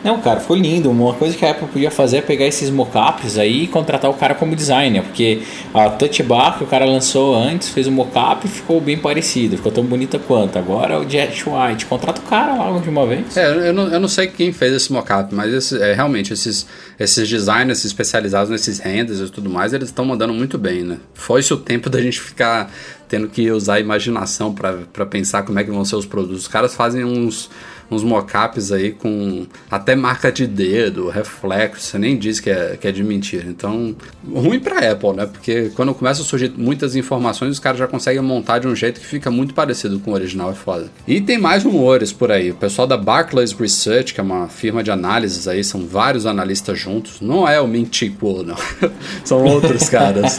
[0.05, 0.91] Não, cara, ficou lindo.
[0.91, 4.15] Uma coisa que a Apple podia fazer é pegar esses mockups aí e contratar o
[4.15, 8.47] cara como designer, porque a Touch Bar que o cara lançou antes, fez um mockup
[8.47, 10.59] e ficou bem parecido, ficou tão bonita quanto.
[10.59, 13.37] Agora o Jet White, contrata o cara logo de uma vez.
[13.37, 16.67] É, eu não, eu não sei quem fez esse mockup, mas esse, é, realmente esses,
[16.99, 20.99] esses designers especializados nesses renders e tudo mais, eles estão mandando muito bem, né?
[21.15, 22.71] Foi-se o tempo da gente ficar
[23.09, 26.43] tendo que usar a imaginação para pensar como é que vão ser os produtos.
[26.43, 27.51] Os caras fazem uns
[27.95, 32.87] uns mockups aí com até marca de dedo, reflexo, você nem diz que é, que
[32.89, 33.45] é de mentira.
[33.49, 33.95] Então,
[34.33, 35.27] ruim para Apple, né?
[35.27, 39.01] Porque quando começa a surgir muitas informações, os caras já conseguem montar de um jeito
[39.01, 40.91] que fica muito parecido com o original, é foda.
[41.07, 42.51] E tem mais rumores por aí.
[42.51, 46.79] O pessoal da Barclays Research, que é uma firma de análises aí, são vários analistas
[46.79, 47.21] juntos.
[47.21, 48.57] Não é o Minty Kuo, não.
[49.25, 50.39] são outros caras.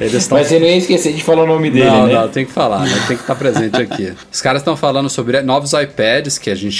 [0.00, 0.38] Eles tão...
[0.38, 2.14] Mas você não ia esquecer de falar o nome dele, não, né?
[2.14, 3.04] Não, tem que falar, né?
[3.06, 4.12] Tem que estar presente aqui.
[4.32, 6.71] Os caras estão falando sobre novos iPads que a gente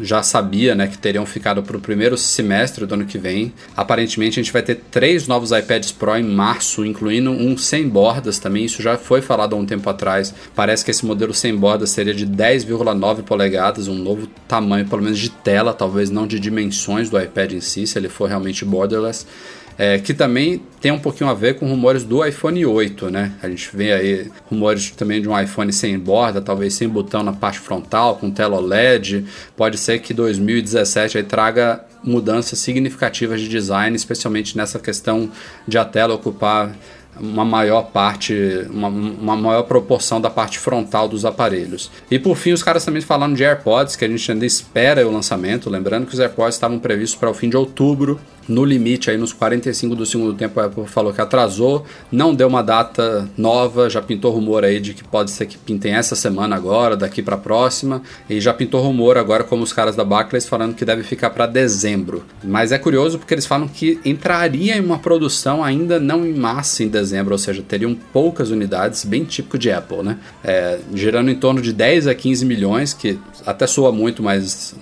[0.00, 0.86] já sabia, né?
[0.86, 3.52] Que teriam ficado para o primeiro semestre do ano que vem.
[3.76, 8.38] Aparentemente a gente vai ter três novos iPads Pro em março, incluindo um sem bordas
[8.38, 8.64] também.
[8.64, 10.34] Isso já foi falado há um tempo atrás.
[10.54, 15.18] Parece que esse modelo sem bordas seria de 10,9 polegadas, um novo tamanho, pelo menos
[15.18, 19.26] de tela, talvez não de dimensões do iPad em si, se ele for realmente borderless.
[19.78, 23.32] É, que também tem um pouquinho a ver com rumores do iPhone 8, né?
[23.42, 27.32] A gente vê aí rumores também de um iPhone sem borda, talvez sem botão na
[27.32, 29.24] parte frontal, com tela OLED.
[29.56, 35.30] Pode ser que 2017 aí traga mudanças significativas de design, especialmente nessa questão
[35.66, 36.74] de a tela ocupar
[37.20, 38.34] uma maior parte,
[38.70, 41.90] uma, uma, maior proporção da parte frontal dos aparelhos.
[42.10, 45.12] E por fim, os caras também falando de AirPods, que a gente ainda espera o
[45.12, 49.16] lançamento, lembrando que os AirPods estavam previstos para o fim de outubro, no limite aí
[49.16, 53.88] nos 45 do segundo tempo a Apple falou que atrasou, não deu uma data nova,
[53.88, 57.36] já pintou rumor aí de que pode ser que pintem essa semana agora, daqui para
[57.36, 61.30] próxima, e já pintou rumor agora como os caras da Barclays falando que deve ficar
[61.30, 62.24] para dezembro.
[62.42, 66.82] Mas é curioso porque eles falam que entraria em uma produção ainda não em massa
[66.82, 70.18] em dezembro, ou seja, teriam poucas unidades, bem típico de Apple, né?
[70.42, 74.74] É, girando em torno de 10 a 15 milhões, que até soa muito, mas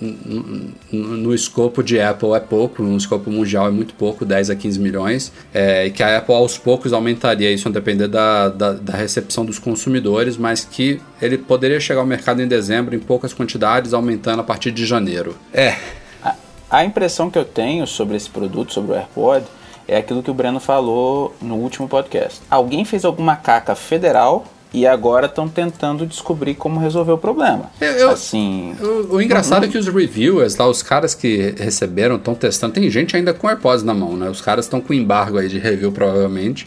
[0.90, 4.79] no escopo de Apple é pouco, no escopo mundial é muito pouco, 10 a 15
[4.79, 8.97] milhões, é, e que a Apple aos poucos aumentaria isso a depender da, da, da,
[8.97, 13.93] recepção dos consumidores, mas que ele poderia chegar ao mercado em dezembro em poucas quantidades,
[13.93, 15.37] aumentando a partir de janeiro.
[15.53, 15.77] É.
[16.23, 16.35] A,
[16.71, 19.45] a impressão que eu tenho sobre esse produto, sobre o AirPod,
[19.87, 22.41] é aquilo que o Breno falou no último podcast.
[22.49, 27.70] Alguém fez alguma caca federal e agora estão tentando descobrir como resolver o problema.
[27.80, 29.68] Eu, eu, assim, o, o engraçado uhum.
[29.68, 32.74] é que os reviewers lá, os caras que receberam, estão testando.
[32.74, 34.28] Tem gente ainda com AirPods na mão, né?
[34.30, 36.66] Os caras estão com embargo aí de review provavelmente.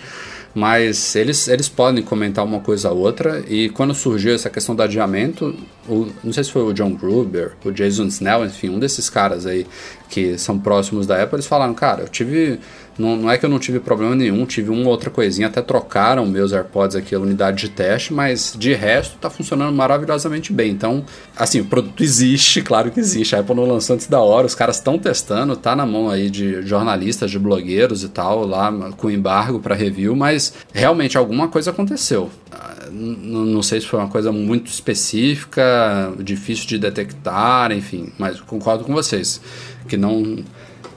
[0.55, 3.43] Mas eles, eles podem comentar uma coisa ou outra.
[3.47, 5.55] E quando surgiu essa questão do adiamento,
[5.89, 9.47] o, não sei se foi o John Gruber, o Jason Snell, enfim, um desses caras
[9.47, 9.65] aí
[10.09, 12.59] que são próximos da Apple, eles falaram, cara, eu tive
[12.97, 16.25] não, não é que eu não tive problema nenhum, tive uma outra coisinha, até trocaram
[16.25, 20.71] meus AirPods aqui, a unidade de teste, mas de resto tá funcionando maravilhosamente bem.
[20.71, 21.03] Então,
[21.35, 23.35] assim, o produto existe, claro que existe.
[23.35, 26.29] A Apple não lançou antes da hora, os caras estão testando, tá na mão aí
[26.29, 31.71] de jornalistas, de blogueiros e tal, lá com embargo para review, mas realmente alguma coisa
[31.71, 32.29] aconteceu.
[32.51, 38.83] Ah, não sei se foi uma coisa muito específica, difícil de detectar, enfim, mas concordo
[38.83, 39.41] com vocês
[39.87, 40.43] que não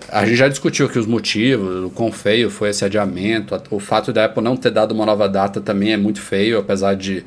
[0.09, 4.13] a gente já discutiu aqui os motivos, o quão feio foi esse adiamento, o fato
[4.13, 7.25] da Apple não ter dado uma nova data também é muito feio, apesar de.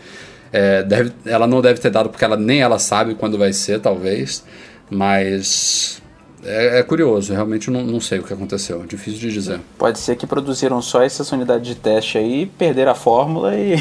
[0.51, 3.79] É, deve, ela não deve ter dado porque ela nem ela sabe quando vai ser,
[3.79, 4.43] talvez,
[4.89, 5.98] mas
[6.43, 9.59] é, é, curioso, realmente não, não sei o que aconteceu, difícil de dizer.
[9.77, 13.75] Pode ser que produziram só essas unidades de teste aí, perderam a fórmula e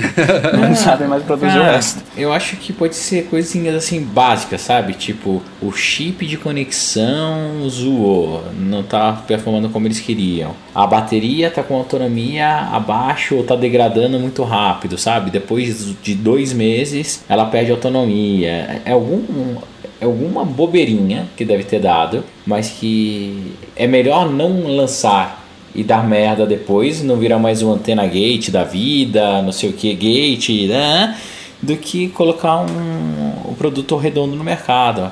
[0.58, 2.02] não sabem mais produzir Cara, o resto.
[2.16, 4.94] Eu acho que pode ser coisinhas assim básicas, sabe?
[4.94, 10.54] Tipo, o chip de conexão zoou, não tá performando como eles queriam.
[10.74, 15.30] A bateria tá com autonomia abaixo ou tá degradando muito rápido, sabe?
[15.30, 18.82] Depois de dois meses ela perde autonomia.
[18.84, 19.56] É algum
[20.00, 26.46] alguma bobeirinha que deve ter dado, mas que é melhor não lançar e dar merda
[26.46, 31.18] depois, não virar mais um antena gate da vida, não sei o que gate, né?
[31.60, 35.10] Do que colocar um, um produto redondo no mercado.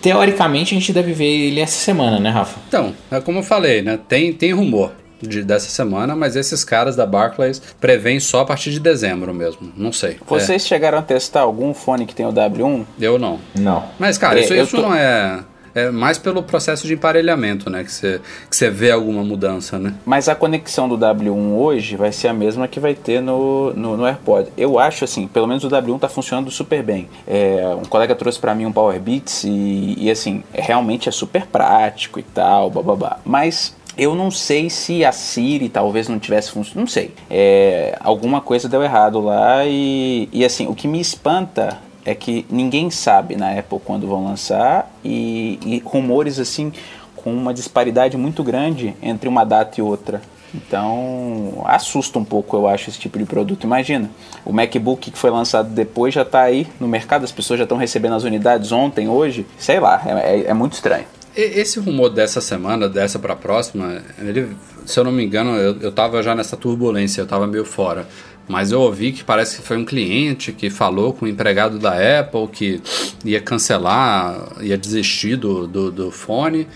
[0.00, 2.58] Teoricamente a gente deve ver ele essa semana, né, Rafa?
[2.66, 3.98] Então, é como eu falei, né?
[4.08, 4.92] Tem, tem rumor
[5.26, 9.72] de, dessa semana, mas esses caras da Barclays prevêem só a partir de dezembro mesmo.
[9.76, 10.18] Não sei.
[10.26, 10.66] Vocês é.
[10.66, 12.84] chegaram a testar algum fone que tem o W1?
[13.00, 13.40] Eu não.
[13.54, 13.84] Não.
[13.98, 14.82] Mas, cara, é, isso, isso tô...
[14.82, 15.44] não é.
[15.74, 17.82] É mais pelo processo de emparelhamento, né?
[17.82, 19.94] Que você que vê alguma mudança, né?
[20.04, 23.96] Mas a conexão do W1 hoje vai ser a mesma que vai ter no, no,
[23.96, 24.50] no AirPod.
[24.56, 27.08] Eu acho assim, pelo menos o W1 tá funcionando super bem.
[27.26, 31.46] É, um colega trouxe para mim um Power Beats e, e assim, realmente é super
[31.46, 33.18] prático e tal, bababá.
[33.24, 37.12] Mas eu não sei se a Siri talvez não tivesse funcionado, não sei.
[37.30, 42.44] É, alguma coisa deu errado lá e, e assim, o que me espanta é que
[42.50, 46.72] ninguém sabe na Apple quando vão lançar e, e rumores assim
[47.16, 50.20] com uma disparidade muito grande entre uma data e outra.
[50.54, 53.64] Então, assusta um pouco, eu acho, esse tipo de produto.
[53.64, 54.10] Imagina,
[54.44, 57.78] o MacBook que foi lançado depois já está aí no mercado, as pessoas já estão
[57.78, 59.46] recebendo as unidades ontem, hoje.
[59.56, 61.06] Sei lá, é, é, é muito estranho.
[61.34, 64.48] Esse rumor dessa semana, dessa para a próxima, ele,
[64.84, 68.06] se eu não me engano, eu, eu tava já nessa turbulência, eu tava meio fora.
[68.48, 71.92] Mas eu ouvi que parece que foi um cliente que falou com o empregado da
[72.20, 72.82] Apple que
[73.24, 76.66] ia cancelar, ia desistir do, do, do fone.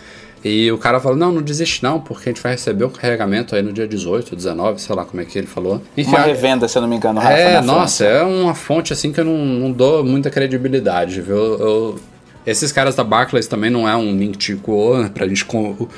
[0.45, 2.91] E o cara falou: não, não desiste não, porque a gente vai receber o um
[2.91, 5.83] carregamento aí no dia 18, 19, sei lá como é que ele falou.
[5.97, 9.13] Enfim, uma revenda, se eu não me engano, Rafa, É, nossa, é uma fonte assim
[9.13, 11.37] que eu não, não dou muita credibilidade, viu?
[11.37, 12.01] Eu,
[12.47, 15.89] esses caras da Barclays também não é um link tipo né, pra gente com,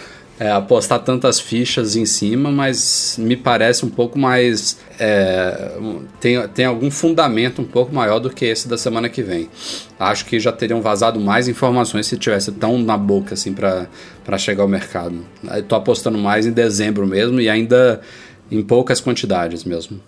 [0.40, 4.78] é, apostar tantas fichas em cima, mas me parece um pouco mais.
[4.98, 5.72] É,
[6.20, 9.50] tem, tem algum fundamento um pouco maior do que esse da semana que vem.
[9.98, 14.62] Acho que já teriam vazado mais informações se tivesse tão na boca assim para chegar
[14.62, 15.26] ao mercado.
[15.56, 18.00] Estou apostando mais em dezembro mesmo e ainda
[18.50, 20.00] em poucas quantidades mesmo.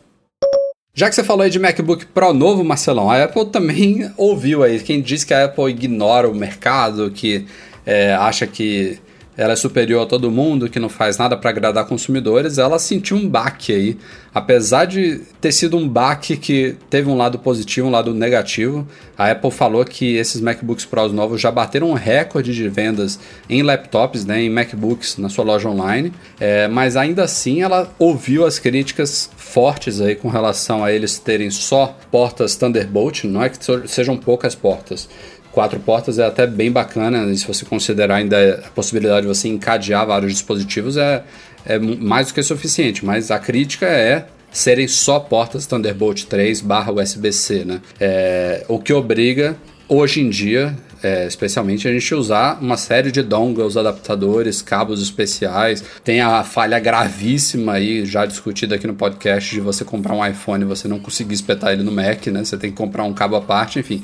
[0.92, 4.80] Já que você falou aí de MacBook Pro novo, Marcelão, a Apple também ouviu aí.
[4.80, 7.46] Quem diz que a Apple ignora o mercado, que
[7.86, 8.98] é, acha que
[9.40, 13.16] ela é superior a todo mundo, que não faz nada para agradar consumidores, ela sentiu
[13.16, 13.96] um baque aí.
[14.34, 19.30] Apesar de ter sido um baque que teve um lado positivo, um lado negativo, a
[19.30, 24.26] Apple falou que esses MacBooks Pro novos já bateram um recorde de vendas em laptops,
[24.26, 29.30] né, em MacBooks na sua loja online, é, mas ainda assim ela ouviu as críticas
[29.34, 33.56] fortes aí com relação a eles terem só portas Thunderbolt, não é que
[33.88, 35.08] sejam poucas portas,
[35.52, 39.48] quatro portas é até bem bacana, e se você considerar ainda a possibilidade de você
[39.48, 41.22] encadear vários dispositivos, é,
[41.66, 43.04] é mais do que suficiente.
[43.04, 47.80] Mas a crítica é serem só portas Thunderbolt 3 barra USB-C, né?
[48.00, 49.56] É, o que obriga,
[49.88, 55.82] hoje em dia, é, especialmente a gente usar uma série de dongles, adaptadores, cabos especiais.
[56.04, 60.62] Tem a falha gravíssima aí, já discutida aqui no podcast, de você comprar um iPhone
[60.62, 62.44] e você não conseguir espetar ele no Mac, né?
[62.44, 64.02] Você tem que comprar um cabo à parte, enfim.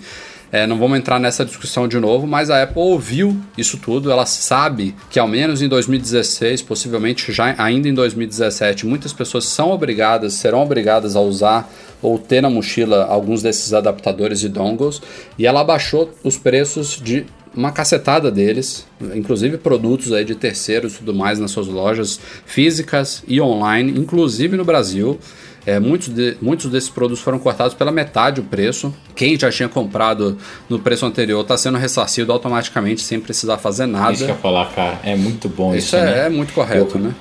[0.53, 4.25] É, não vamos entrar nessa discussão de novo, mas a Apple ouviu isso tudo, ela
[4.25, 10.35] sabe que ao menos em 2016, possivelmente já ainda em 2017, muitas pessoas são obrigadas,
[10.35, 11.69] serão obrigadas a usar
[12.01, 15.03] ou ter na mochila alguns desses adaptadores e dongles,
[15.37, 20.99] e ela abaixou os preços de uma cacetada deles, inclusive produtos aí de terceiros e
[20.99, 25.19] tudo mais nas suas lojas físicas e online, inclusive no Brasil.
[25.67, 28.95] É, muitos, de, muitos desses produtos foram cortados pela metade o preço.
[29.17, 34.13] Quem já tinha comprado no preço anterior está sendo ressarcido automaticamente sem precisar fazer nada.
[34.13, 35.01] Isso que eu ia falar, cara.
[35.03, 35.89] É muito bom isso.
[35.89, 36.27] Isso é, né?
[36.27, 37.15] é muito correto, eu, né?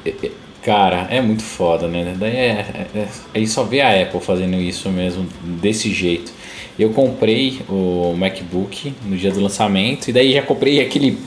[0.64, 2.16] Cara, é muito foda, né?
[2.20, 6.32] Daí é, é, aí só vê a Apple fazendo isso mesmo, desse jeito.
[6.78, 11.18] Eu comprei o MacBook no dia do lançamento e daí já comprei aquele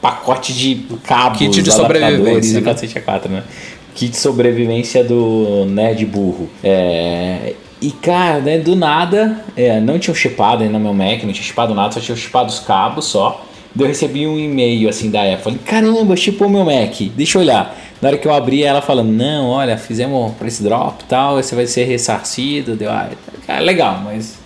[0.00, 3.00] pacote de cabos, kit de sobrevivência, né?
[3.04, 3.42] 4, né?
[3.94, 6.48] Kit de sobrevivência do Nerd Burro.
[6.62, 11.32] É, e cara, né, do nada, é, não tinha chipado ainda no meu Mac, não
[11.32, 13.44] tinha chipado nada, só tinha chipado os cabos só.
[13.74, 15.42] Daí eu recebi um e-mail assim da Apple.
[15.42, 17.76] Falei, caramba, chipou meu Mac, deixa eu olhar.
[18.00, 21.54] Na hora que eu abri, ela falando, não, olha, fizemos price drop e tal, você
[21.54, 22.74] vai ser ressarcido.
[22.74, 23.08] Deu, ah,
[23.46, 24.38] cara, legal, mas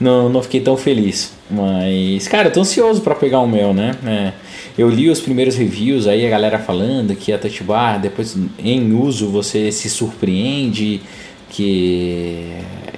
[0.00, 1.32] não, não fiquei tão feliz.
[1.50, 3.92] Mas, cara, eu tô ansioso para pegar o meu, né?
[4.06, 4.32] É,
[4.78, 8.92] eu li os primeiros reviews aí, a galera falando que a touch bar, depois em
[8.92, 11.00] uso, você se surpreende,
[11.48, 12.54] que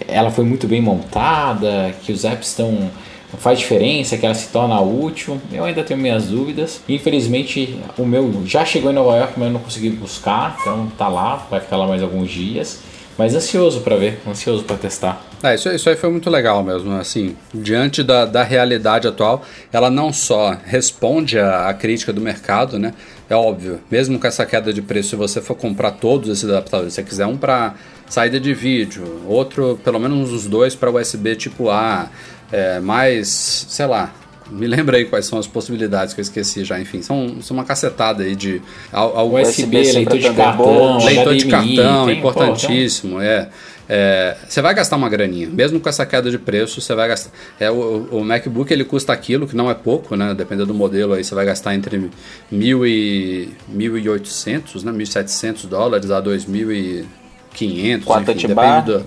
[0.07, 2.91] ela foi muito bem montada, que os apps estão
[3.39, 5.41] faz diferença, que ela se torna útil.
[5.51, 6.83] Eu ainda tenho minhas dúvidas.
[6.89, 11.09] Infelizmente, o meu já chegou em Nova York, mas eu não consegui buscar, então tá
[11.09, 12.83] lá, vai ficar lá mais alguns dias.
[13.19, 15.23] Mas ansioso para ver, ansioso para testar.
[15.43, 16.93] É, isso, isso aí foi muito legal mesmo.
[16.93, 22.95] Assim, diante da, da realidade atual, ela não só responde à, crítica do mercado, né?
[23.29, 26.93] É óbvio, mesmo com essa queda de preço, se você for comprar todos esses adaptadores,
[26.95, 27.75] se você quiser um para
[28.09, 32.11] saída de vídeo, outro, pelo menos os dois para USB tipo A,
[32.51, 34.13] é, mais, sei lá,
[34.53, 36.79] me lembra aí quais são as possibilidades que eu esqueci já.
[36.81, 38.61] Enfim, são, são uma cacetada aí de.
[38.93, 43.49] Ao, USB, USB leitor de cartão, leitor de cartão, tem, importantíssimo, pô, é.
[43.89, 47.31] É, você vai gastar uma graninha, mesmo com essa queda de preço, você vai gastar.
[47.59, 50.33] É, o, o, MacBook ele custa aquilo, que não é pouco, né?
[50.35, 52.11] Dependendo do modelo, aí você vai gastar entre
[52.51, 54.93] mil e 1.800, né?
[54.93, 58.05] 1.700 dólares a 2.500.
[58.05, 59.05] Quanto enfim, depende do,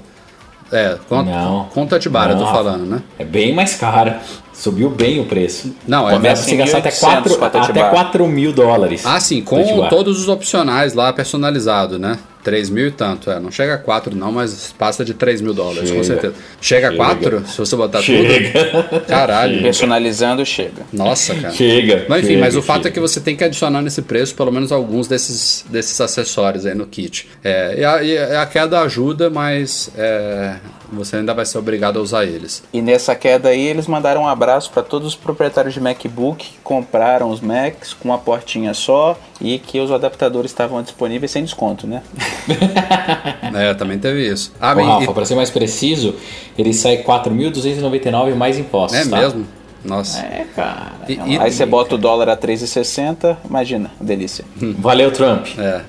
[0.72, 3.02] é, conta, não, conta Tibara, eu tô falando, né?
[3.20, 4.14] É bem mais caro.
[4.56, 5.76] Subiu bem o preço.
[5.86, 9.04] Não, é Começa a gastar até 4, até 4 mil dólares.
[9.06, 12.18] Ah, sim, com todos os opcionais lá personalizado, né?
[12.46, 13.40] 3 mil e tanto, é.
[13.40, 15.98] Não chega a 4 não, mas passa de 3 mil dólares, chega.
[15.98, 16.34] com certeza.
[16.62, 17.48] Chega, chega a 4?
[17.48, 18.72] Se você botar chega.
[18.72, 19.02] tudo?
[19.02, 19.64] Caralho.
[19.64, 20.84] Personalizando, chega.
[20.94, 21.52] Nossa, cara.
[21.52, 22.06] Chega.
[22.08, 24.52] Mas enfim, chega, mas o fato é que você tem que adicionar nesse preço pelo
[24.52, 27.28] menos alguns desses, desses acessórios aí no kit.
[27.44, 30.58] É, e, a, e a queda ajuda, mas é,
[30.92, 32.64] você ainda vai ser obrigado a usar eles.
[32.74, 36.60] E nessa queda aí, eles mandaram um abraço para todos os proprietários de MacBook que
[36.64, 41.88] compraram os Macs com uma portinha só e que os adaptadores estavam disponíveis sem desconto,
[41.88, 42.04] né?
[43.54, 44.54] é, também teve isso.
[44.60, 45.14] Ah, Ô, Rafa, e...
[45.14, 46.16] para ser mais preciso,
[46.58, 49.00] ele sai 4.299 mais impostos.
[49.00, 49.18] É tá?
[49.18, 49.46] mesmo?
[49.84, 50.20] Nossa.
[50.20, 50.94] É, cara.
[51.08, 54.44] E- é uma e- Aí você bota o dólar a 3,60, imagina, delícia.
[54.80, 55.48] Valeu, Trump.
[55.58, 55.82] É.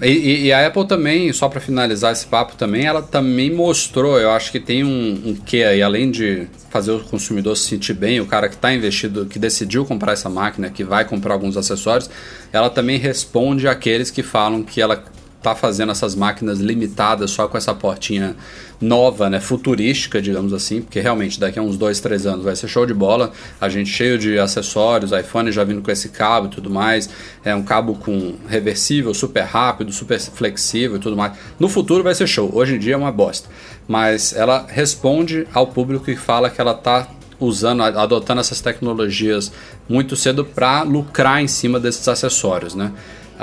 [0.00, 4.30] E, e- a Apple também, só para finalizar esse papo também, ela também mostrou, eu
[4.30, 8.18] acho que tem um, um quê aí, além de fazer o consumidor se sentir bem,
[8.18, 12.08] o cara que está investido, que decidiu comprar essa máquina, que vai comprar alguns acessórios,
[12.52, 15.04] ela também responde àqueles que falam que ela
[15.42, 18.36] tá fazendo essas máquinas limitadas só com essa portinha
[18.80, 22.68] nova, né, futurística, digamos assim, porque realmente daqui a uns dois, três anos vai ser
[22.68, 26.50] show de bola, a gente cheio de acessórios, iPhone já vindo com esse cabo e
[26.50, 27.08] tudo mais,
[27.44, 31.32] é um cabo com reversível, super rápido, super flexível e tudo mais.
[31.58, 33.48] No futuro vai ser show, hoje em dia é uma bosta,
[33.86, 39.52] mas ela responde ao público que fala que ela tá usando, adotando essas tecnologias
[39.88, 42.92] muito cedo para lucrar em cima desses acessórios, né?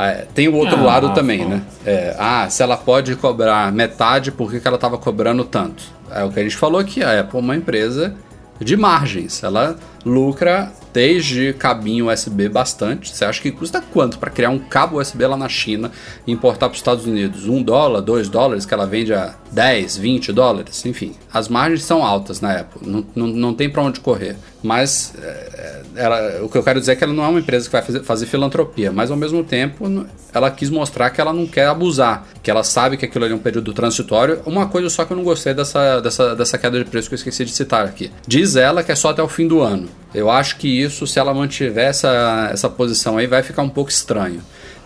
[0.02, 1.62] Ah, Tem o outro Ah, lado também, né?
[1.86, 5.84] É, ah, se ela pode cobrar metade, por que, que ela estava cobrando tanto?
[6.10, 8.16] É o que a gente falou aqui, a Apple é uma empresa
[8.62, 9.44] de margens.
[9.44, 9.76] Ela
[10.06, 13.14] lucra desde cabinho USB bastante.
[13.16, 15.92] Você acha que custa quanto para criar um cabo USB lá na China
[16.26, 17.48] e importar para os Estados Unidos?
[17.48, 20.86] Um dólar, dois dólares, que ela vende a 10, 20 dólares?
[20.86, 22.90] Enfim, as margens são altas na Apple.
[22.90, 24.36] Não, não, não tem para onde correr.
[24.62, 27.66] Mas é, ela, o que eu quero dizer é que ela não é uma empresa
[27.66, 29.90] que vai fazer, fazer filantropia, mas ao mesmo tempo
[30.34, 33.36] ela quis mostrar que ela não quer abusar, que ela sabe que aquilo ali é
[33.38, 34.42] um período transitório.
[34.46, 37.18] Uma coisa só que eu não gostei dessa, dessa, dessa queda de preço que eu
[37.18, 38.12] esqueci de citar aqui.
[38.28, 39.88] Diz ela que é só até o fim do ano.
[40.14, 43.90] Eu acho que isso, se ela mantiver essa, essa posição aí, vai ficar um pouco
[43.90, 44.42] estranho.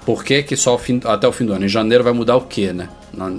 [0.05, 1.65] Por que, que só o fim- até o fim do ano?
[1.65, 2.89] Em janeiro vai mudar o quê, né?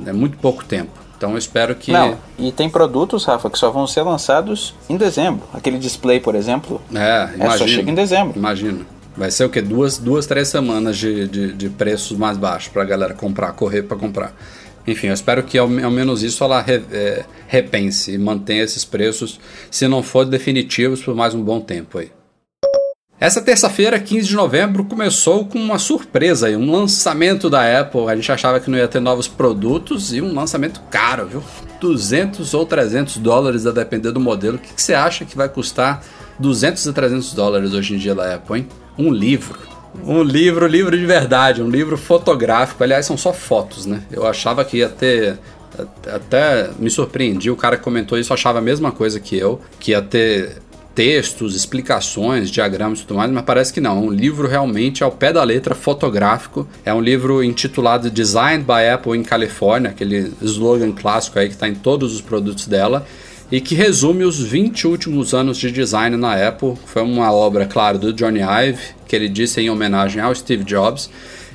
[0.07, 1.04] É muito pouco tempo.
[1.25, 1.91] Então eu espero que.
[1.91, 5.43] Não, e tem produtos, Rafa, que só vão ser lançados em dezembro.
[5.55, 8.39] Aquele display, por exemplo, É, é, só chega em dezembro.
[8.39, 8.81] Imagina.
[9.17, 9.63] Vai ser o quê?
[9.63, 13.97] Duas, duas três semanas de, de, de preços mais baixos pra galera comprar, correr pra
[13.97, 14.35] comprar.
[14.87, 18.85] Enfim, eu espero que ao, ao menos isso ela re- é, repense e mantenha esses
[18.85, 22.11] preços, se não for definitivos, por mais um bom tempo aí.
[23.21, 28.09] Essa terça-feira, 15 de novembro, começou com uma surpresa um lançamento da Apple.
[28.09, 31.43] A gente achava que não ia ter novos produtos e um lançamento caro, viu?
[31.81, 34.57] 200 ou 300 dólares a depender do modelo.
[34.57, 36.03] O que, que você acha que vai custar
[36.41, 38.69] 200 e 300 dólares hoje em dia da Apple, hein?
[38.99, 39.61] Um livro.
[40.05, 42.83] Um livro, livro de verdade, um livro fotográfico.
[42.83, 44.03] Aliás, são só fotos, né?
[44.11, 45.39] Eu achava que ia ter.
[46.13, 49.91] Até me surpreendi, o cara que comentou isso achava a mesma coisa que eu, que
[49.91, 50.63] ia ter
[50.95, 54.07] textos, explicações, diagramas e tudo mais, mas parece que não.
[54.07, 56.69] Um livro realmente ao pé da letra fotográfico.
[56.85, 61.69] É um livro intitulado Designed by Apple in California, aquele slogan clássico aí que está
[61.69, 63.07] em todos os produtos dela.
[63.51, 66.75] E que resume os 20 últimos anos de design na Apple.
[66.87, 71.11] Foi uma obra, claro, do Johnny Ive, que ele disse em homenagem ao Steve Jobs,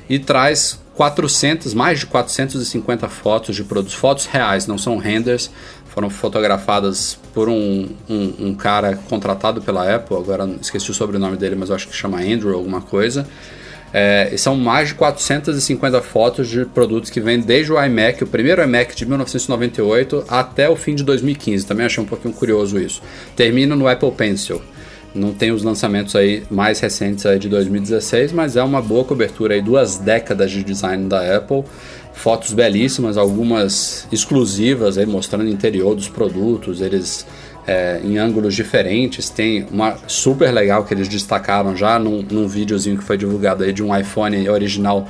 [0.08, 5.50] e traz 400, mais de 450 fotos de produtos, fotos reais, não são renders,
[5.90, 11.56] foram fotografadas por um, um, um cara contratado pela Apple, agora esqueci o sobrenome dele,
[11.56, 13.26] mas acho que chama Andrew alguma coisa.
[13.92, 18.62] É, são mais de 450 fotos de produtos que vêm desde o iMac, o primeiro
[18.62, 21.66] iMac de 1998 até o fim de 2015.
[21.66, 23.02] Também achei um pouquinho curioso isso.
[23.34, 24.62] Termina no Apple Pencil.
[25.14, 29.54] Não tem os lançamentos aí mais recentes aí de 2016, mas é uma boa cobertura
[29.54, 31.64] aí, duas décadas de design da Apple.
[32.12, 37.26] Fotos belíssimas, algumas exclusivas aí mostrando o interior dos produtos, eles
[37.66, 39.28] é, em ângulos diferentes.
[39.28, 43.72] Tem uma super legal que eles destacaram já num, num videozinho que foi divulgado aí
[43.72, 45.08] de um iPhone original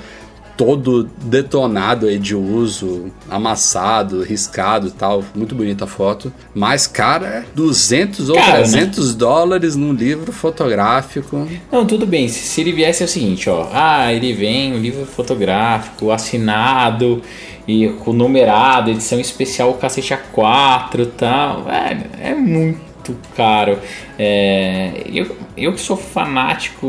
[0.60, 5.24] todo detonado aí de uso, amassado, riscado e tal.
[5.34, 6.30] Muito bonita a foto.
[6.54, 8.64] Mas, cara, é 200 ou Cara, né?
[8.64, 11.48] 300 dólares num livro fotográfico.
[11.72, 12.28] Não, tudo bem.
[12.28, 13.70] Se, se ele viesse é o seguinte, ó.
[13.72, 17.22] Ah, ele vem, um livro fotográfico, assinado
[17.66, 21.64] e com numerado, edição especial cacete A4 e tal.
[21.64, 22.89] Velho, é muito
[23.36, 23.78] caro.
[24.18, 26.86] É, eu, eu que sou fanático,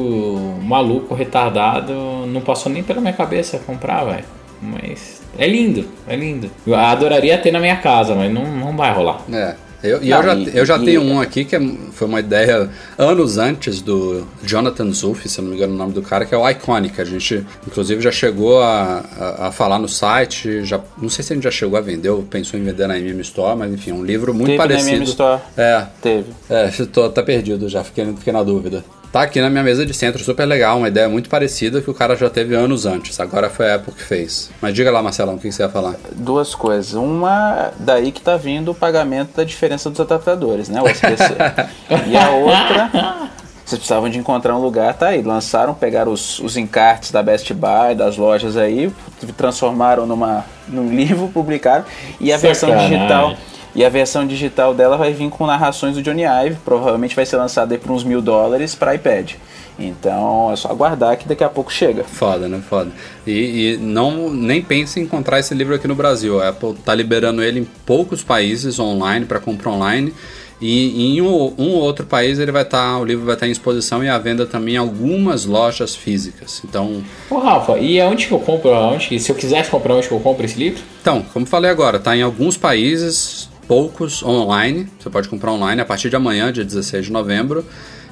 [0.62, 1.94] maluco, retardado,
[2.28, 4.26] não passou nem pela minha cabeça comprar, velho.
[4.62, 6.52] Mas é lindo, é lindo.
[6.66, 9.22] Eu adoraria ter na minha casa, mas não, não vai rolar.
[9.32, 9.56] É.
[9.84, 12.08] Eu, e Não, eu já, e- eu já e- tenho um aqui que é- foi
[12.08, 16.24] uma ideia anos antes do Jonathan Zulf, se não me engano o nome do cara,
[16.26, 17.02] que é o Iconic.
[17.02, 21.34] A gente, inclusive, já chegou a, a, a falar no site, já, não sei se
[21.34, 23.92] a gente já chegou a vender ou pensou em vender na MM Store, mas enfim,
[23.92, 24.92] um livro muito Teve na parecido.
[24.98, 25.42] MM Store.
[25.58, 26.26] É, Teve.
[26.50, 28.84] é, tô até perdido já, fiquei, fiquei na dúvida.
[29.12, 31.94] Tá aqui na minha mesa de centro, super legal, uma ideia muito parecida que o
[31.94, 33.20] cara já teve anos antes.
[33.20, 34.50] Agora foi a Apple que fez.
[34.62, 35.96] Mas diga lá, Marcelão, o que você ia falar?
[36.16, 36.94] Duas coisas.
[36.94, 40.82] Uma, daí que tá vindo o pagamento da diferença dos adaptadores, né?
[40.82, 41.36] USB-C.
[42.08, 43.30] e a outra,
[43.66, 45.22] vocês precisavam de encontrar um lugar, tá aí.
[45.22, 48.90] Lançaram, pegaram os, os encartes da Best Buy, das lojas aí,
[49.36, 51.84] transformaram numa, num livro, publicaram.
[52.18, 52.98] E a versão Sacanagem.
[52.98, 53.36] digital.
[53.74, 57.38] E a versão digital dela vai vir com narrações do Johnny Ive, provavelmente vai ser
[57.38, 59.34] lançada aí por uns mil dólares para iPad.
[59.80, 62.04] Então é só aguardar que daqui a pouco chega.
[62.04, 62.62] Foda, né?
[62.68, 62.92] Foda.
[63.26, 66.42] E, e, não nem pense em encontrar esse livro aqui no Brasil.
[66.42, 70.14] A Apple tá liberando ele em poucos países online para compra online.
[70.62, 73.50] E em um, um outro país ele vai estar, tá, o livro vai estar tá
[73.50, 76.62] em exposição e à venda também em algumas lojas físicas.
[76.64, 77.04] Então.
[77.32, 78.70] Ô Rafa, e aonde que eu compro?
[78.70, 80.84] Onde, se eu quisesse comprar, onde que eu compro esse livro?
[81.02, 84.88] Então, como falei agora, tá em alguns países, poucos online.
[85.00, 87.66] Você pode comprar online a partir de amanhã, dia 16 de novembro.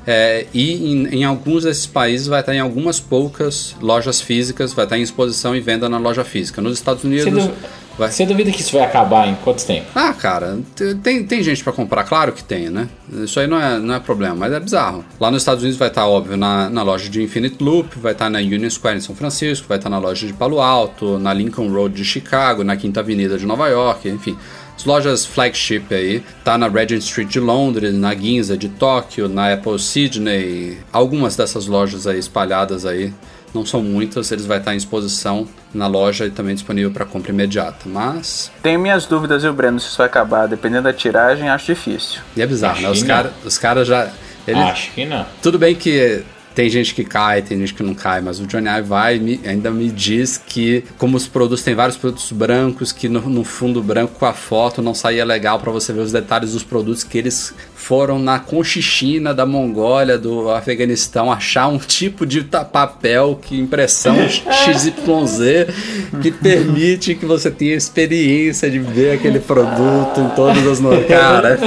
[0.08, 4.86] É, e em, em, alguns desses países vai estar em algumas poucas lojas físicas, vai
[4.86, 6.62] estar em exposição e venda na loja física.
[6.62, 7.32] Nos Estados Unidos.
[7.32, 7.52] Você,
[7.98, 8.10] vai...
[8.10, 9.86] Você duvida que isso vai acabar em quanto tempo?
[9.94, 10.58] Ah, cara,
[11.04, 12.88] tem, tem gente para comprar, claro que tem, né?
[13.12, 15.06] Isso aí não é, não é problema, mas é bizarro.
[15.20, 18.30] Lá nos Estados Unidos vai estar, óbvio, na, na loja de Infinite Loop, vai estar
[18.30, 21.68] na Union Square em São Francisco, vai estar na loja de Palo Alto, na Lincoln
[21.68, 24.36] Road de Chicago, na Quinta Avenida de Nova York, enfim.
[24.80, 29.52] As lojas flagship aí, tá na Regent Street de Londres, na Ginza de Tóquio, na
[29.52, 33.14] Apple Sydney, algumas dessas lojas aí espalhadas aí.
[33.54, 37.30] Não são muitas, eles vai estar em exposição na loja e também disponível para compra
[37.30, 38.50] imediata, mas...
[38.64, 40.48] Tenho minhas dúvidas, viu, Breno, se isso vai acabar.
[40.48, 42.22] Dependendo da tiragem, acho difícil.
[42.38, 42.90] E é bizarro, acho né?
[42.90, 44.10] Os caras os cara já...
[44.48, 44.62] Eles...
[44.62, 45.26] Acho que não.
[45.42, 46.24] Tudo bem que
[46.60, 49.40] tem gente que cai, tem gente que não cai, mas o Johnny Ive vai me,
[49.46, 53.82] ainda me diz que, como os produtos, tem vários produtos brancos, que no, no fundo
[53.82, 57.18] branco com a foto não saía legal para você ver os detalhes dos produtos que
[57.18, 64.18] eles foram na Conchichina da Mongólia, do Afeganistão, achar um tipo de papel que impressão
[64.28, 65.74] XYZ
[66.22, 70.80] que permite que você tenha experiência de ver aquele produto em todas as.
[71.08, 71.58] Cara,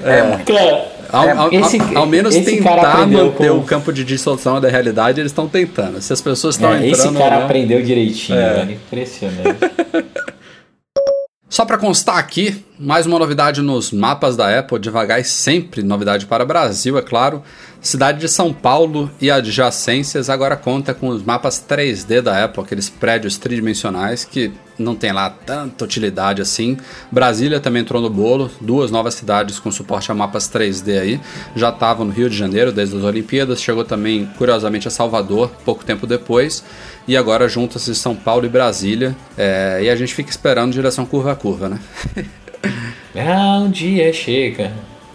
[0.00, 0.95] é, é, é.
[1.16, 5.32] Ao, ao, esse, ao, ao menos tentar manter o campo de dissolução da realidade, eles
[5.32, 6.00] estão tentando.
[6.00, 7.08] Se as pessoas estão é, entrando...
[7.08, 8.54] Esse cara aprendeu direitinho, é.
[8.54, 8.72] velho.
[8.72, 9.58] Impressionante.
[11.48, 16.26] Só para constar aqui, mais uma novidade nos mapas da Apple, devagar e sempre novidade
[16.26, 17.42] para o Brasil, é claro.
[17.86, 22.90] Cidade de São Paulo e adjacências agora conta com os mapas 3D da Apple, aqueles
[22.90, 26.76] prédios tridimensionais que não tem lá tanta utilidade assim.
[27.12, 31.20] Brasília também entrou no bolo, duas novas cidades com suporte a mapas 3D aí.
[31.54, 35.84] Já estavam no Rio de Janeiro desde as Olimpíadas, chegou também, curiosamente, a Salvador pouco
[35.84, 36.64] tempo depois.
[37.06, 39.14] E agora junta-se São Paulo e Brasília.
[39.38, 41.78] É, e a gente fica esperando direção curva a curva, né?
[43.14, 44.72] ah, um dia chega.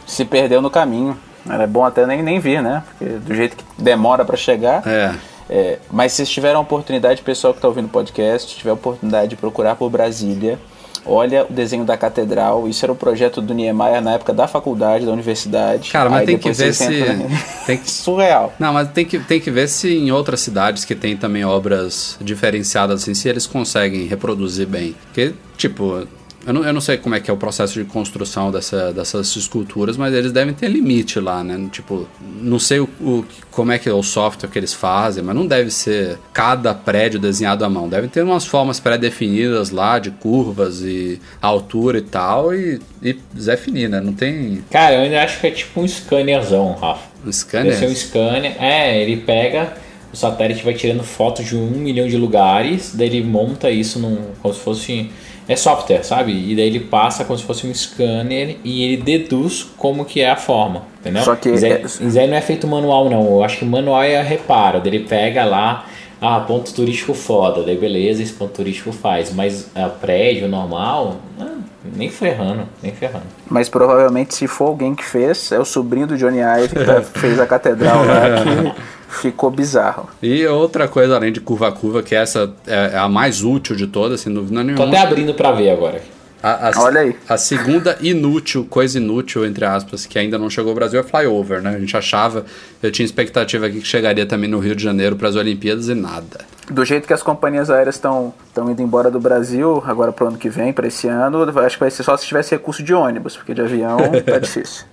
[0.07, 1.19] Se perdeu no caminho.
[1.49, 2.83] Era bom até nem, nem vir, né?
[2.89, 4.85] Porque do jeito que demora para chegar.
[4.87, 5.15] É.
[5.49, 5.79] é.
[5.91, 9.35] Mas se tiver a oportunidade, pessoal que está ouvindo o podcast, tiver a oportunidade de
[9.35, 10.59] procurar por Brasília,
[11.05, 12.67] olha o desenho da catedral.
[12.67, 15.91] Isso era o um projeto do Niemeyer na época da faculdade, da universidade.
[15.91, 16.85] Cara, mas Aí tem que ver se.
[17.65, 17.89] Tem que...
[17.91, 18.53] Surreal.
[18.59, 22.17] Não, mas tem que, tem que ver se em outras cidades que tem também obras
[22.21, 24.95] diferenciadas assim, se eles conseguem reproduzir bem.
[25.05, 26.07] Porque, tipo,
[26.45, 29.35] eu não, eu não sei como é que é o processo de construção dessa, dessas
[29.35, 31.69] esculturas, mas eles devem ter limite lá, né?
[31.71, 35.35] Tipo, não sei o, o, como é que é o software que eles fazem, mas
[35.35, 37.87] não deve ser cada prédio desenhado à mão.
[37.87, 43.55] Devem ter umas formas pré-definidas lá, de curvas e altura e tal, e, e Zé
[43.57, 44.01] Finir, né?
[44.01, 44.63] Não tem...
[44.71, 47.09] Cara, eu ainda acho que é tipo um scannerzão, Rafa.
[47.25, 47.73] Um scanner?
[47.73, 48.55] Deve ser um scanner.
[48.63, 49.73] É, ele pega...
[50.13, 54.17] O satélite vai tirando fotos de um milhão de lugares, daí ele monta isso num,
[54.41, 55.09] como se fosse
[55.47, 56.31] é software, sabe?
[56.31, 60.29] E daí ele passa como se fosse um scanner e ele deduz como que é
[60.29, 61.23] a forma, entendeu?
[61.23, 61.81] Só que isso aí, é...
[61.81, 65.43] isso aí não é feito manual não, eu acho que manual é reparo, ele pega
[65.45, 65.85] lá,
[66.21, 71.57] ah, ponto turístico foda, daí beleza, esse ponto turístico faz, mas a prédio normal, ah,
[71.95, 73.25] nem ferrando, nem ferrando.
[73.49, 77.01] Mas provavelmente se for alguém que fez, é o sobrinho do Johnny Ive que tá,
[77.19, 78.81] fez a catedral lá que
[79.11, 80.09] ficou bizarro.
[80.21, 83.75] E outra coisa, além de curva a curva, que essa é, é a mais útil
[83.75, 84.83] de todas, sem dúvida nenhuma.
[84.83, 86.01] Tô até abrindo para ver agora.
[86.43, 87.15] A, a, Olha aí.
[87.29, 91.61] A segunda inútil, coisa inútil, entre aspas, que ainda não chegou ao Brasil é flyover,
[91.61, 91.75] né?
[91.75, 92.45] A gente achava,
[92.81, 95.93] eu tinha expectativa aqui que chegaria também no Rio de Janeiro para as Olimpíadas e
[95.93, 96.39] nada.
[96.69, 100.37] Do jeito que as companhias aéreas estão indo embora do Brasil, agora para o ano
[100.37, 103.37] que vem, para esse ano, acho que vai ser só se tivesse recurso de ônibus,
[103.37, 104.85] porque de avião tá difícil.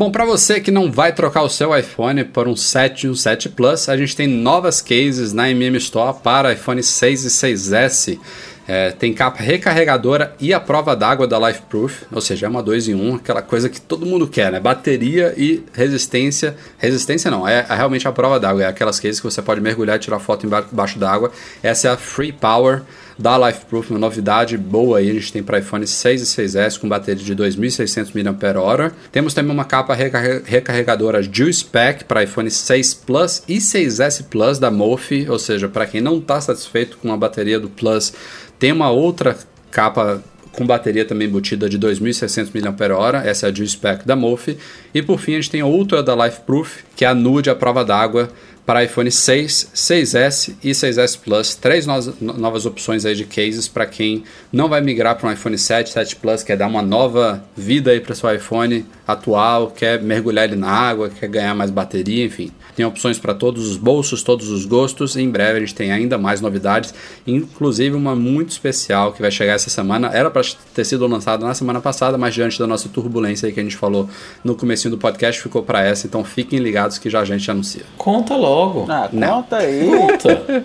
[0.00, 3.14] Bom, para você que não vai trocar o seu iPhone por um 7 e um
[3.14, 8.18] 7 Plus, a gente tem novas cases na MM Store para iPhone 6 e 6S.
[8.66, 12.88] É, tem capa recarregadora e a prova d'água da LifeProof, ou seja, é uma 2
[12.88, 14.58] em 1, aquela coisa que todo mundo quer, né?
[14.58, 16.56] Bateria e resistência.
[16.78, 19.96] Resistência não, é, é realmente a prova d'água, é aquelas cases que você pode mergulhar
[19.96, 21.30] e tirar foto embaixo d'água.
[21.62, 22.84] Essa é a Free Power
[23.20, 26.88] da LifeProof, uma novidade boa aí, a gente tem para iPhone 6 e 6S com
[26.88, 28.92] bateria de 2.600 mAh.
[29.12, 34.70] Temos também uma capa recarregadora Dual Spec para iPhone 6 Plus e 6S Plus da
[34.70, 38.14] Mofi, ou seja, para quem não está satisfeito com a bateria do Plus,
[38.58, 39.36] tem uma outra
[39.70, 44.56] capa com bateria também embutida de 2.600 mAh, essa é a G-Spec da Mofi.
[44.92, 47.54] E por fim a gente tem a Ultra da LifeProof, que é a nude à
[47.54, 48.30] prova d'água
[48.64, 51.54] para iPhone 6, 6S e 6S Plus.
[51.54, 55.58] Três no novas opções aí de cases para quem não vai migrar para um iPhone
[55.58, 60.44] 7, 7 Plus, quer dar uma nova vida aí para seu iPhone atual, quer mergulhar
[60.44, 62.52] ele na água, quer ganhar mais bateria, enfim.
[62.76, 65.16] Tem opções para todos os bolsos, todos os gostos.
[65.16, 66.94] Em breve a gente tem ainda mais novidades,
[67.26, 70.10] inclusive uma muito especial que vai chegar essa semana.
[70.12, 70.42] Era para
[70.74, 73.76] ter sido lançada na semana passada, mas diante da nossa turbulência aí que a gente
[73.76, 74.08] falou
[74.44, 76.06] no comecinho do podcast, ficou para essa.
[76.06, 77.82] Então fiquem ligados que já a gente anuncia.
[77.96, 78.49] Conta logo.
[78.88, 79.86] Ah, conta aí.
[79.86, 80.64] Conta.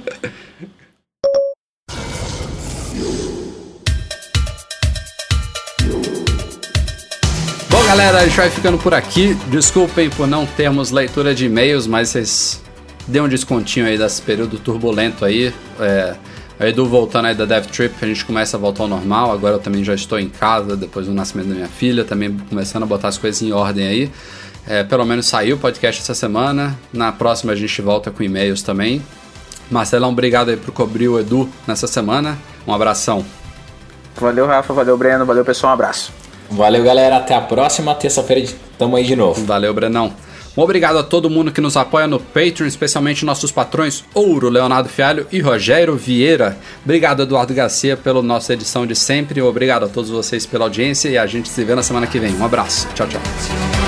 [7.70, 9.36] Bom, galera, a gente vai ficando por aqui.
[9.50, 12.64] Desculpem por não termos leitura de e-mails, mas vocês
[13.08, 15.54] dêem um descontinho aí desse período turbulento aí.
[15.80, 16.16] É,
[16.60, 19.32] a Edu voltando aí da Dev Trip, a gente começa a voltar ao normal.
[19.32, 22.82] Agora eu também já estou em casa depois do nascimento da minha filha, também começando
[22.82, 24.12] a botar as coisas em ordem aí.
[24.68, 26.78] É, pelo menos saiu o podcast essa semana.
[26.92, 29.02] Na próxima a gente volta com e-mails também.
[29.70, 32.38] Marcelão, obrigado aí por cobrir o Edu nessa semana.
[32.68, 33.26] Um abração.
[34.16, 34.74] Valeu, Rafa.
[34.74, 35.26] Valeu, Breno.
[35.26, 35.72] Valeu, pessoal.
[35.72, 36.12] Um abraço.
[36.50, 37.18] Valeu, galera.
[37.18, 38.48] Até a próxima terça-feira.
[38.78, 39.44] Tamo aí de novo.
[39.46, 40.14] Valeu, Brenão.
[40.58, 44.88] Um obrigado a todo mundo que nos apoia no Patreon, especialmente nossos patrões Ouro, Leonardo
[44.88, 46.58] Fialho e Rogério Vieira.
[46.82, 49.42] Obrigado, Eduardo Garcia, pela nossa edição de sempre.
[49.42, 52.34] Obrigado a todos vocês pela audiência e a gente se vê na semana que vem.
[52.36, 52.88] Um abraço.
[52.96, 53.85] Tchau, tchau.